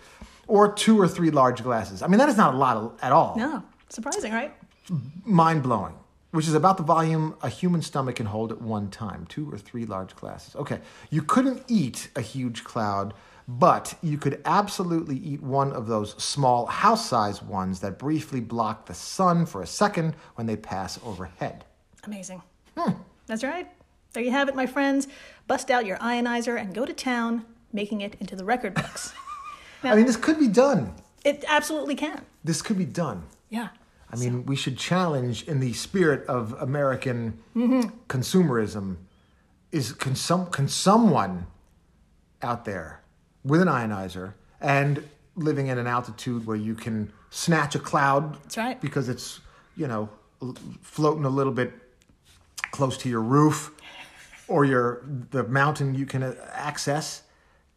Or 0.48 0.72
two 0.72 1.00
or 1.00 1.08
three 1.08 1.30
large 1.30 1.62
glasses. 1.62 2.02
I 2.02 2.08
mean, 2.08 2.18
that 2.18 2.30
is 2.30 2.38
not 2.38 2.56
a 2.56 2.58
lot 2.58 2.98
at 3.02 3.12
all 3.12 3.36
No, 3.38 3.64
surprising, 3.90 4.34
right? 4.34 4.52
mind 5.24 5.62
blowing, 5.62 5.94
which 6.32 6.48
is 6.48 6.56
about 6.56 6.78
the 6.78 6.84
volume 6.84 7.36
a 7.44 7.50
human 7.50 7.82
stomach 7.82 8.16
can 8.16 8.26
hold 8.26 8.52
at 8.52 8.62
one 8.62 8.90
time 8.90 9.26
two 9.30 9.52
or 9.52 9.58
three 9.58 9.86
large 9.86 10.16
glasses. 10.16 10.56
Okay, 10.56 10.80
you 11.12 11.22
couldn't 11.22 11.64
eat 11.68 12.10
a 12.16 12.22
huge 12.22 12.64
cloud, 12.64 13.14
but 13.58 13.96
you 14.04 14.16
could 14.20 14.40
absolutely 14.46 15.18
eat 15.18 15.42
one 15.42 15.74
of 15.74 15.88
those 15.88 16.14
small 16.22 16.68
house 16.68 17.10
sized 17.10 17.42
ones 17.48 17.80
that 17.80 17.98
briefly 17.98 18.40
block 18.40 18.86
the 18.86 18.94
sun 18.94 19.44
for 19.48 19.64
a 19.64 19.68
second 19.68 20.16
when 20.36 20.46
they 20.46 20.56
pass 20.56 21.00
overhead. 21.04 21.66
Amazing. 22.04 22.44
Hmm. 22.78 22.92
That's 23.26 23.44
right. 23.44 23.68
There 24.14 24.22
you 24.22 24.30
have 24.30 24.50
it, 24.50 24.56
my 24.56 24.68
friends. 24.68 25.08
Bust 25.48 25.72
out 25.72 25.88
your 25.88 25.98
ionizer 25.98 26.62
and 26.62 26.76
go 26.76 26.86
to 26.86 26.94
town, 26.94 27.44
making 27.74 28.02
it 28.02 28.16
into 28.20 28.36
the 28.36 28.46
record 28.46 28.76
books. 28.76 29.14
I 29.84 29.96
mean, 29.96 30.06
this 30.06 30.18
could 30.18 30.38
be 30.38 30.48
done. 30.48 30.94
it 31.26 31.44
absolutely 31.48 31.96
can. 31.96 32.24
This 32.44 32.62
could 32.62 32.78
be 32.78 32.86
done. 32.86 33.24
Yeah. 33.50 33.70
I 34.12 34.16
mean, 34.16 34.46
we 34.46 34.56
should 34.56 34.78
challenge 34.78 35.44
in 35.48 35.60
the 35.60 35.74
spirit 35.74 36.24
of 36.28 36.54
American 36.62 37.40
mm-hmm. 37.56 37.90
consumerism 38.08 38.98
is 39.72 39.92
can, 39.92 40.14
some, 40.14 40.48
can 40.48 40.68
someone 40.68 41.48
out 42.44 42.66
there 42.66 43.02
with 43.44 43.62
an 43.62 43.68
ionizer 43.68 44.34
and 44.62 45.04
living 45.36 45.68
in 45.68 45.78
an 45.78 45.88
altitude 45.88 46.46
where 46.46 46.58
you 46.58 46.76
can 46.76 47.12
snatch 47.30 47.76
a 47.76 47.80
cloud 47.80 48.34
That's 48.44 48.58
right. 48.58 48.82
because 48.82 49.08
it's, 49.10 49.40
you 49.78 49.88
know, 49.88 50.10
floating 50.82 51.26
a 51.26 51.30
little 51.30 51.54
bit 51.54 51.74
close 52.72 52.98
to 52.98 53.10
your 53.10 53.22
roof 53.22 53.72
or 54.48 54.66
your 54.66 55.02
the 55.32 55.44
mountain 55.44 55.96
you 55.96 56.06
can 56.06 56.36
access. 56.54 57.24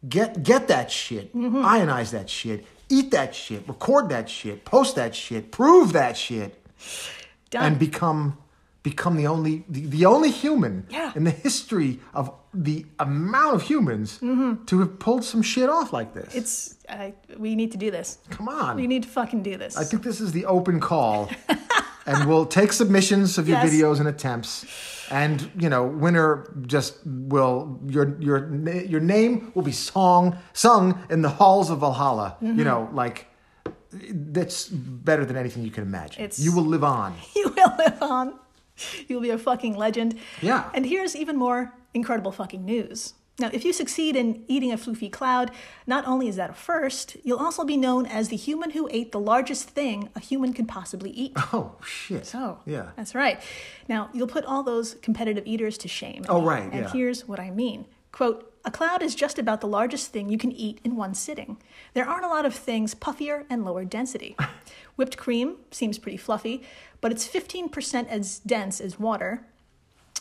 Get 0.07 0.43
get 0.43 0.67
that 0.67 0.91
shit, 0.91 1.33
Mm-hmm. 1.35 1.57
ionize 1.63 2.11
that 2.11 2.29
shit, 2.29 2.65
eat 2.89 3.11
that 3.11 3.33
shit, 3.33 3.65
record 3.67 4.09
that 4.09 4.29
shit, 4.29 4.65
post 4.65 4.95
that 4.95 5.15
shit, 5.15 5.51
prove 5.51 5.93
that 5.93 6.17
shit, 6.17 6.61
Done. 7.49 7.63
and 7.63 7.79
become 7.79 8.37
become 8.83 9.15
the 9.15 9.27
only 9.27 9.63
the, 9.69 9.85
the 9.87 10.05
only 10.05 10.29
human 10.29 10.85
Yeah. 10.89 11.11
in 11.15 11.23
the 11.23 11.31
history 11.31 11.99
of 12.13 12.31
the 12.53 12.85
amount 12.99 13.55
of 13.55 13.61
humans 13.63 14.19
to 14.19 14.79
have 14.79 14.99
pulled 14.99 15.23
some 15.23 15.41
shit 15.41 15.69
off 15.69 15.91
like 15.93 16.13
this. 16.13 16.27
Mm-hmm. 16.29 16.37
it's 16.37 16.75
uh, 16.89 17.11
we 17.37 17.55
need 17.55 17.71
to 17.71 17.77
do 17.77 17.89
this. 17.91 18.17
Come 18.29 18.47
on. 18.49 18.75
We 18.75 18.85
need 18.87 19.03
to 19.03 19.09
fucking 19.09 19.41
do 19.41 19.57
this. 19.57 19.77
I 19.77 19.83
think 19.85 20.03
this 20.03 20.19
is 20.21 20.31
the 20.33 20.45
open 20.45 20.79
call 20.79 21.29
and 22.05 22.27
we'll 22.27 22.45
take 22.45 22.73
submissions 22.73 23.37
of 23.37 23.47
your 23.47 23.57
Yes. 23.59 23.69
videos 23.73 23.99
and 23.99 24.07
attempts. 24.07 24.65
And 25.09 25.49
you 25.57 25.69
know, 25.69 25.83
winner 25.85 26.53
just 26.67 26.97
will 27.05 27.79
your 27.87 28.15
your 28.19 28.37
your 28.93 29.01
name 29.01 29.51
will 29.55 29.63
be 29.63 29.71
song 29.71 30.37
sung 30.53 30.99
in 31.09 31.21
the 31.21 31.29
halls 31.29 31.69
of 31.69 31.79
Valhalla. 31.79 32.37
Mm-hmm. 32.41 32.57
You 32.59 32.65
know, 32.65 32.89
like 32.93 33.27
that's 33.91 34.67
better 34.69 35.23
than 35.25 35.37
anything 35.37 35.63
you 35.63 35.71
can 35.71 35.83
imagine. 35.83 36.23
It's- 36.23 36.39
you 36.39 36.51
will 36.55 36.65
live 36.65 36.83
on. 36.83 37.13
you 37.35 37.49
will 37.55 37.73
live 37.77 38.01
on. 38.01 38.33
You'll 39.07 39.21
be 39.21 39.29
a 39.29 39.37
fucking 39.37 39.75
legend. 39.75 40.17
Yeah. 40.41 40.69
And 40.73 40.85
here's 40.85 41.15
even 41.15 41.37
more 41.37 41.73
incredible 41.93 42.31
fucking 42.31 42.63
news. 42.65 43.13
Now, 43.39 43.49
if 43.51 43.65
you 43.65 43.73
succeed 43.73 44.15
in 44.15 44.43
eating 44.47 44.71
a 44.71 44.77
floofy 44.77 45.11
cloud, 45.11 45.49
not 45.87 46.05
only 46.05 46.27
is 46.27 46.35
that 46.35 46.51
a 46.51 46.53
first, 46.53 47.17
you'll 47.23 47.39
also 47.39 47.63
be 47.63 47.77
known 47.77 48.05
as 48.05 48.29
the 48.29 48.35
human 48.35 48.71
who 48.71 48.87
ate 48.91 49.11
the 49.11 49.19
largest 49.19 49.69
thing 49.69 50.09
a 50.15 50.19
human 50.19 50.53
could 50.53 50.67
possibly 50.67 51.09
eat. 51.09 51.33
Oh 51.51 51.75
shit. 51.83 52.25
So, 52.27 52.59
yeah. 52.65 52.91
that's 52.95 53.15
right. 53.15 53.39
Now, 53.87 54.09
you'll 54.13 54.27
put 54.27 54.45
all 54.45 54.61
those 54.61 54.95
competitive 55.01 55.45
eaters 55.47 55.77
to 55.79 55.87
shame. 55.87 56.25
Oh, 56.29 56.43
right, 56.43 56.63
And 56.63 56.85
yeah. 56.85 56.91
here's 56.91 57.27
what 57.27 57.39
I 57.39 57.49
mean. 57.49 57.85
Quote, 58.11 58.53
a 58.65 58.71
cloud 58.71 59.01
is 59.03 59.13
just 59.15 59.37
about 59.39 59.59
the 59.61 59.67
largest 59.67 60.11
thing 60.11 60.29
you 60.29 60.37
can 60.37 60.51
eat 60.51 60.79
in 60.83 60.95
one 60.95 61.13
sitting. 61.15 61.57
There 61.93 62.07
aren't 62.07 62.23
a 62.25 62.29
lot 62.29 62.45
of 62.45 62.53
things 62.55 62.93
puffier 62.95 63.45
and 63.49 63.65
lower 63.65 63.83
density. 63.83 64.35
Whipped 64.95 65.17
cream 65.17 65.57
seems 65.71 65.97
pretty 65.97 66.17
fluffy, 66.17 66.63
but 67.01 67.11
it's 67.11 67.27
15% 67.27 68.07
as 68.07 68.39
dense 68.39 68.79
as 68.79 68.99
water. 68.99 69.45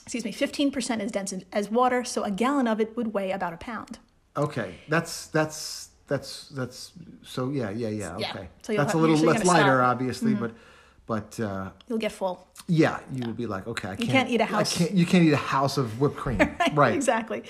Excuse 0.03 0.25
me, 0.25 0.33
15% 0.33 1.01
as 1.01 1.11
dense 1.11 1.35
as 1.53 1.71
water, 1.71 2.03
so 2.05 2.25
a 2.25 2.31
gallon 2.31 2.67
of 2.67 2.81
it 2.81 2.97
would 2.97 3.15
weigh 3.15 3.31
about 3.31 3.53
a 3.53 3.57
pound. 3.57 3.99
Okay, 4.37 4.77
that's 4.89 5.27
that's 5.29 5.91
that's 6.09 6.49
that's 6.49 6.93
so 7.23 7.51
yeah 7.51 7.71
yeah 7.71 7.89
yeah 7.89 8.19
Yeah, 8.19 8.31
okay. 8.31 8.49
so 8.63 8.73
you'll 8.73 8.83
that's 8.83 8.95
a 8.95 8.99
little 8.99 9.17
so 9.17 9.25
less 9.27 9.45
lighter, 9.45 9.79
stop. 9.79 9.91
obviously, 9.91 10.33
mm-hmm. 10.33 10.41
but 10.47 10.55
but 11.15 11.29
uh, 11.41 11.71
You'll 11.89 11.99
get 12.07 12.13
full. 12.13 12.37
yeah, 12.83 12.97
you 13.15 13.23
will 13.27 13.35
be 13.45 13.47
like 13.55 13.65
okay, 13.73 13.89
I 13.95 13.97
can't, 13.97 14.11
can't 14.17 14.31
eat 14.35 14.41
a 14.41 14.49
house. 14.55 14.71
can't, 14.79 14.93
you 15.01 15.07
can't 15.11 15.25
eat 15.29 15.33
a 15.45 15.45
house 15.57 15.75
of 15.83 15.87
whipped 16.01 16.17
cream, 16.23 16.39
right? 16.83 16.95
exactly. 16.95 17.41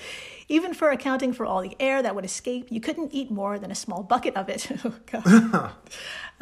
Even 0.49 0.73
for 0.73 0.87
accounting 0.91 1.31
for 1.37 1.45
all 1.45 1.61
the 1.69 1.75
air 1.79 1.97
that 2.05 2.13
would 2.15 2.25
escape, 2.25 2.65
you 2.75 2.81
couldn't 2.81 3.09
eat 3.19 3.29
more 3.31 3.57
than 3.61 3.71
a 3.71 3.75
small 3.85 4.01
bucket 4.03 4.33
of 4.41 4.45
it. 4.55 4.61
Oh, 5.13 5.71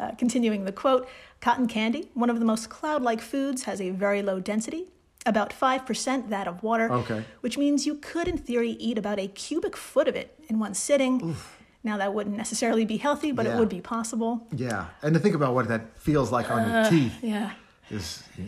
uh, 0.00 0.10
continuing 0.18 0.64
the 0.64 0.72
quote 0.82 1.04
Cotton 1.40 1.68
candy, 1.68 2.02
one 2.14 2.30
of 2.30 2.38
the 2.40 2.44
most 2.52 2.64
cloud 2.76 3.02
like 3.02 3.20
foods, 3.20 3.60
has 3.68 3.80
a 3.80 3.90
very 3.90 4.20
low 4.22 4.40
density, 4.40 4.82
about 5.26 5.50
5% 5.52 6.28
that 6.34 6.46
of 6.48 6.62
water, 6.62 6.86
Okay. 6.92 7.20
which 7.44 7.56
means 7.62 7.86
you 7.86 7.94
could, 8.10 8.26
in 8.32 8.36
theory, 8.48 8.72
eat 8.86 8.98
about 8.98 9.18
a 9.20 9.28
cubic 9.28 9.76
foot 9.76 10.08
of 10.08 10.16
it 10.22 10.28
in 10.48 10.58
one 10.58 10.74
sitting. 10.74 11.36
Now, 11.84 11.96
that 11.98 12.14
wouldn't 12.14 12.36
necessarily 12.36 12.84
be 12.84 12.96
healthy, 12.96 13.32
but 13.32 13.44
Yeah. 13.46 13.56
it 13.56 13.58
would 13.58 13.68
be 13.68 13.80
possible. 13.80 14.46
Yeah, 14.54 14.86
and 15.02 15.14
to 15.14 15.20
think 15.20 15.34
about 15.34 15.54
what 15.54 15.68
that 15.68 15.98
feels 15.98 16.30
like 16.30 16.50
on 16.50 16.68
your 16.68 16.78
uh, 16.80 16.90
teeth 16.90 17.14
Yeah. 17.22 17.50
is 17.90 18.22
so, 18.36 18.42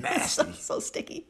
nasty. 0.45 0.53
so 0.53 0.79
sticky. 0.81 1.27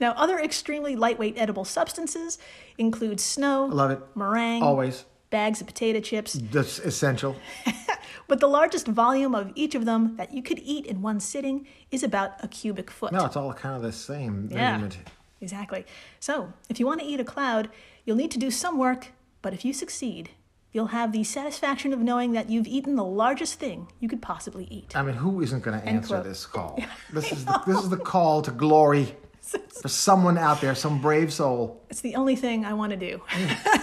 Now, 0.00 0.12
other 0.12 0.38
extremely 0.40 0.96
lightweight 0.96 1.38
edible 1.38 1.64
substances 1.64 2.38
include 2.78 3.20
snow, 3.20 3.66
I 3.66 3.74
Love 3.74 3.90
it. 3.92 4.00
meringue, 4.16 4.62
Always. 4.62 5.04
bags 5.30 5.60
of 5.60 5.66
potato 5.68 6.00
chips, 6.00 6.32
That's 6.32 6.80
essential. 6.80 7.36
but 8.28 8.40
the 8.40 8.48
largest 8.48 8.88
volume 8.88 9.32
of 9.34 9.52
each 9.54 9.76
of 9.76 9.84
them 9.84 10.16
that 10.16 10.34
you 10.34 10.42
could 10.42 10.58
eat 10.58 10.84
in 10.86 11.00
one 11.00 11.20
sitting 11.20 11.66
is 11.92 12.02
about 12.02 12.42
a 12.42 12.48
cubic 12.48 12.90
foot. 12.90 13.12
No, 13.12 13.24
it's 13.24 13.36
all 13.36 13.52
kind 13.52 13.76
of 13.76 13.82
the 13.82 13.92
same 13.92 14.48
Yeah. 14.50 14.72
measurement. 14.78 14.96
Exactly. 15.40 15.84
So, 16.18 16.52
if 16.68 16.80
you 16.80 16.86
want 16.86 17.00
to 17.00 17.06
eat 17.06 17.20
a 17.20 17.24
cloud, 17.24 17.68
you'll 18.04 18.16
need 18.16 18.30
to 18.32 18.38
do 18.38 18.50
some 18.50 18.78
work, 18.78 19.12
but 19.42 19.52
if 19.52 19.64
you 19.64 19.72
succeed, 19.72 20.30
you'll 20.76 20.88
have 20.88 21.10
the 21.10 21.24
satisfaction 21.24 21.94
of 21.94 22.00
knowing 22.00 22.32
that 22.32 22.50
you've 22.50 22.66
eaten 22.66 22.96
the 22.96 23.04
largest 23.04 23.58
thing 23.58 23.88
you 23.98 24.10
could 24.10 24.20
possibly 24.20 24.68
eat. 24.70 24.94
I 24.94 25.00
mean, 25.00 25.14
who 25.14 25.40
isn't 25.40 25.62
going 25.62 25.80
to 25.80 25.86
answer 25.86 26.22
this 26.22 26.44
call? 26.44 26.78
This 27.12 27.32
is 27.32 27.46
the, 27.46 27.62
this 27.66 27.78
is 27.78 27.88
the 27.88 27.96
call 27.96 28.42
to 28.42 28.50
glory 28.50 29.16
for 29.40 29.88
someone 29.88 30.36
out 30.36 30.60
there, 30.60 30.74
some 30.74 31.00
brave 31.00 31.32
soul. 31.32 31.82
It's 31.88 32.02
the 32.02 32.14
only 32.16 32.36
thing 32.36 32.66
I 32.66 32.74
want 32.74 32.90
to 32.90 32.96
do. 32.98 33.22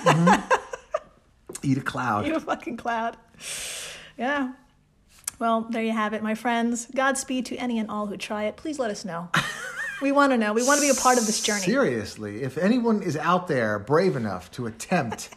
Mm-hmm. 0.04 0.52
Eat 1.64 1.78
a 1.78 1.82
cloud. 1.82 2.28
Eat 2.28 2.34
a 2.34 2.40
fucking 2.42 2.76
cloud. 2.76 3.16
Yeah. 4.18 4.52
Well, 5.40 5.62
there 5.62 5.82
you 5.82 5.94
have 5.94 6.14
it, 6.14 6.22
my 6.22 6.36
friends. 6.36 6.88
Godspeed 6.94 7.46
to 7.48 7.56
any 7.56 7.80
and 7.80 7.90
all 7.90 8.06
who 8.06 8.18
try 8.18 8.44
it. 8.44 8.58
Please 8.58 8.78
let 8.80 8.92
us 8.92 9.06
know. 9.06 9.30
we 10.02 10.12
want 10.12 10.34
to 10.34 10.38
know. 10.38 10.52
We 10.52 10.64
want 10.64 10.80
to 10.80 10.86
be 10.86 10.90
a 10.90 11.02
part 11.02 11.18
of 11.18 11.26
this 11.26 11.42
journey. 11.42 11.62
Seriously, 11.62 12.44
if 12.44 12.58
anyone 12.58 13.02
is 13.02 13.16
out 13.16 13.48
there 13.48 13.80
brave 13.80 14.18
enough 14.18 14.52
to 14.52 14.68
attempt, 14.68 15.30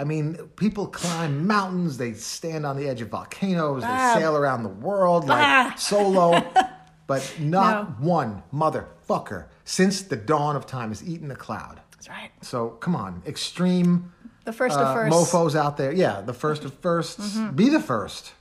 I 0.00 0.04
mean, 0.04 0.36
people 0.56 0.86
climb 0.86 1.46
mountains, 1.46 1.98
they 1.98 2.14
stand 2.14 2.64
on 2.64 2.78
the 2.78 2.88
edge 2.88 3.02
of 3.02 3.08
volcanoes, 3.10 3.82
Ah. 3.84 4.14
they 4.14 4.20
sail 4.20 4.34
around 4.34 4.62
the 4.62 4.70
world 4.88 5.28
like 5.28 5.46
Ah. 5.46 5.74
solo, 5.76 6.42
but 7.06 7.22
not 7.38 8.00
one 8.00 8.42
motherfucker 8.52 9.44
since 9.64 10.00
the 10.00 10.16
dawn 10.16 10.56
of 10.56 10.64
time 10.66 10.88
has 10.88 11.02
eaten 11.04 11.30
a 11.30 11.36
cloud. 11.36 11.80
That's 11.92 12.08
right. 12.08 12.30
So 12.40 12.70
come 12.80 12.96
on, 12.96 13.22
extreme 13.26 14.10
The 14.44 14.54
first 14.54 14.78
uh, 14.78 14.82
of 14.84 14.96
1st 14.96 15.10
mofos 15.12 15.54
out 15.54 15.76
there. 15.76 15.92
Yeah, 15.92 16.22
the 16.22 16.32
first 16.32 16.64
of 16.64 16.72
1st 16.80 17.18
Mm-hmm. 17.20 17.56
Be 17.56 17.68
the 17.68 17.80
first. 17.80 18.32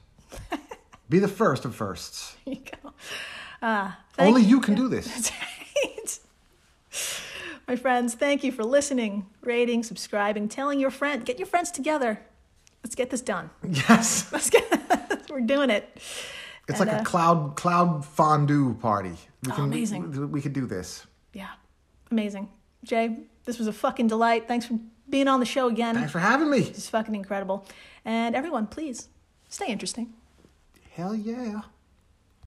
Be 1.09 1.19
the 1.19 1.27
first 1.27 1.65
of 1.65 1.75
firsts. 1.75 2.35
There 2.45 2.53
you 2.55 2.61
go. 2.83 2.93
Ah, 3.61 3.99
thank 4.13 4.27
Only 4.29 4.43
you 4.43 4.61
can 4.61 4.75
do 4.75 4.87
this. 4.87 5.07
That's 5.13 5.31
right. 5.31 6.19
My 7.69 7.75
friends, 7.75 8.15
thank 8.15 8.43
you 8.43 8.51
for 8.51 8.63
listening, 8.63 9.27
rating, 9.41 9.83
subscribing, 9.83 10.49
telling 10.49 10.79
your 10.79 10.89
friend. 10.89 11.23
Get 11.23 11.37
your 11.37 11.45
friends 11.45 11.69
together. 11.69 12.19
Let's 12.83 12.95
get 12.95 13.11
this 13.11 13.21
done. 13.21 13.51
Yes. 13.61 14.27
Let's 14.33 14.49
get. 14.49 15.27
We're 15.29 15.41
doing 15.41 15.69
it. 15.69 15.87
It's 16.67 16.79
And, 16.79 16.89
like 16.89 16.97
uh, 16.97 17.01
a 17.01 17.05
cloud 17.05 17.55
cloud 17.55 18.03
fondue 18.03 18.73
party. 18.73 19.15
We 19.43 19.51
Oh, 19.51 19.61
amazing. 19.65 20.11
We, 20.11 20.25
we 20.25 20.41
could 20.41 20.53
do 20.53 20.65
this. 20.65 21.05
Yeah, 21.31 21.51
amazing. 22.09 22.49
Jay, 22.83 23.19
this 23.45 23.59
was 23.59 23.67
a 23.67 23.73
fucking 23.73 24.07
delight. 24.07 24.47
Thanks 24.47 24.65
for 24.65 24.79
being 25.07 25.27
on 25.27 25.39
the 25.39 25.45
show 25.45 25.67
again. 25.67 25.93
Thanks 25.93 26.11
for 26.11 26.17
having 26.17 26.49
me. 26.49 26.61
It's 26.61 26.89
fucking 26.89 27.13
incredible. 27.13 27.67
And 28.03 28.35
everyone, 28.35 28.65
please 28.65 29.09
stay 29.47 29.67
interesting. 29.67 30.11
Hell 30.95 31.13
yeah. 31.13 31.61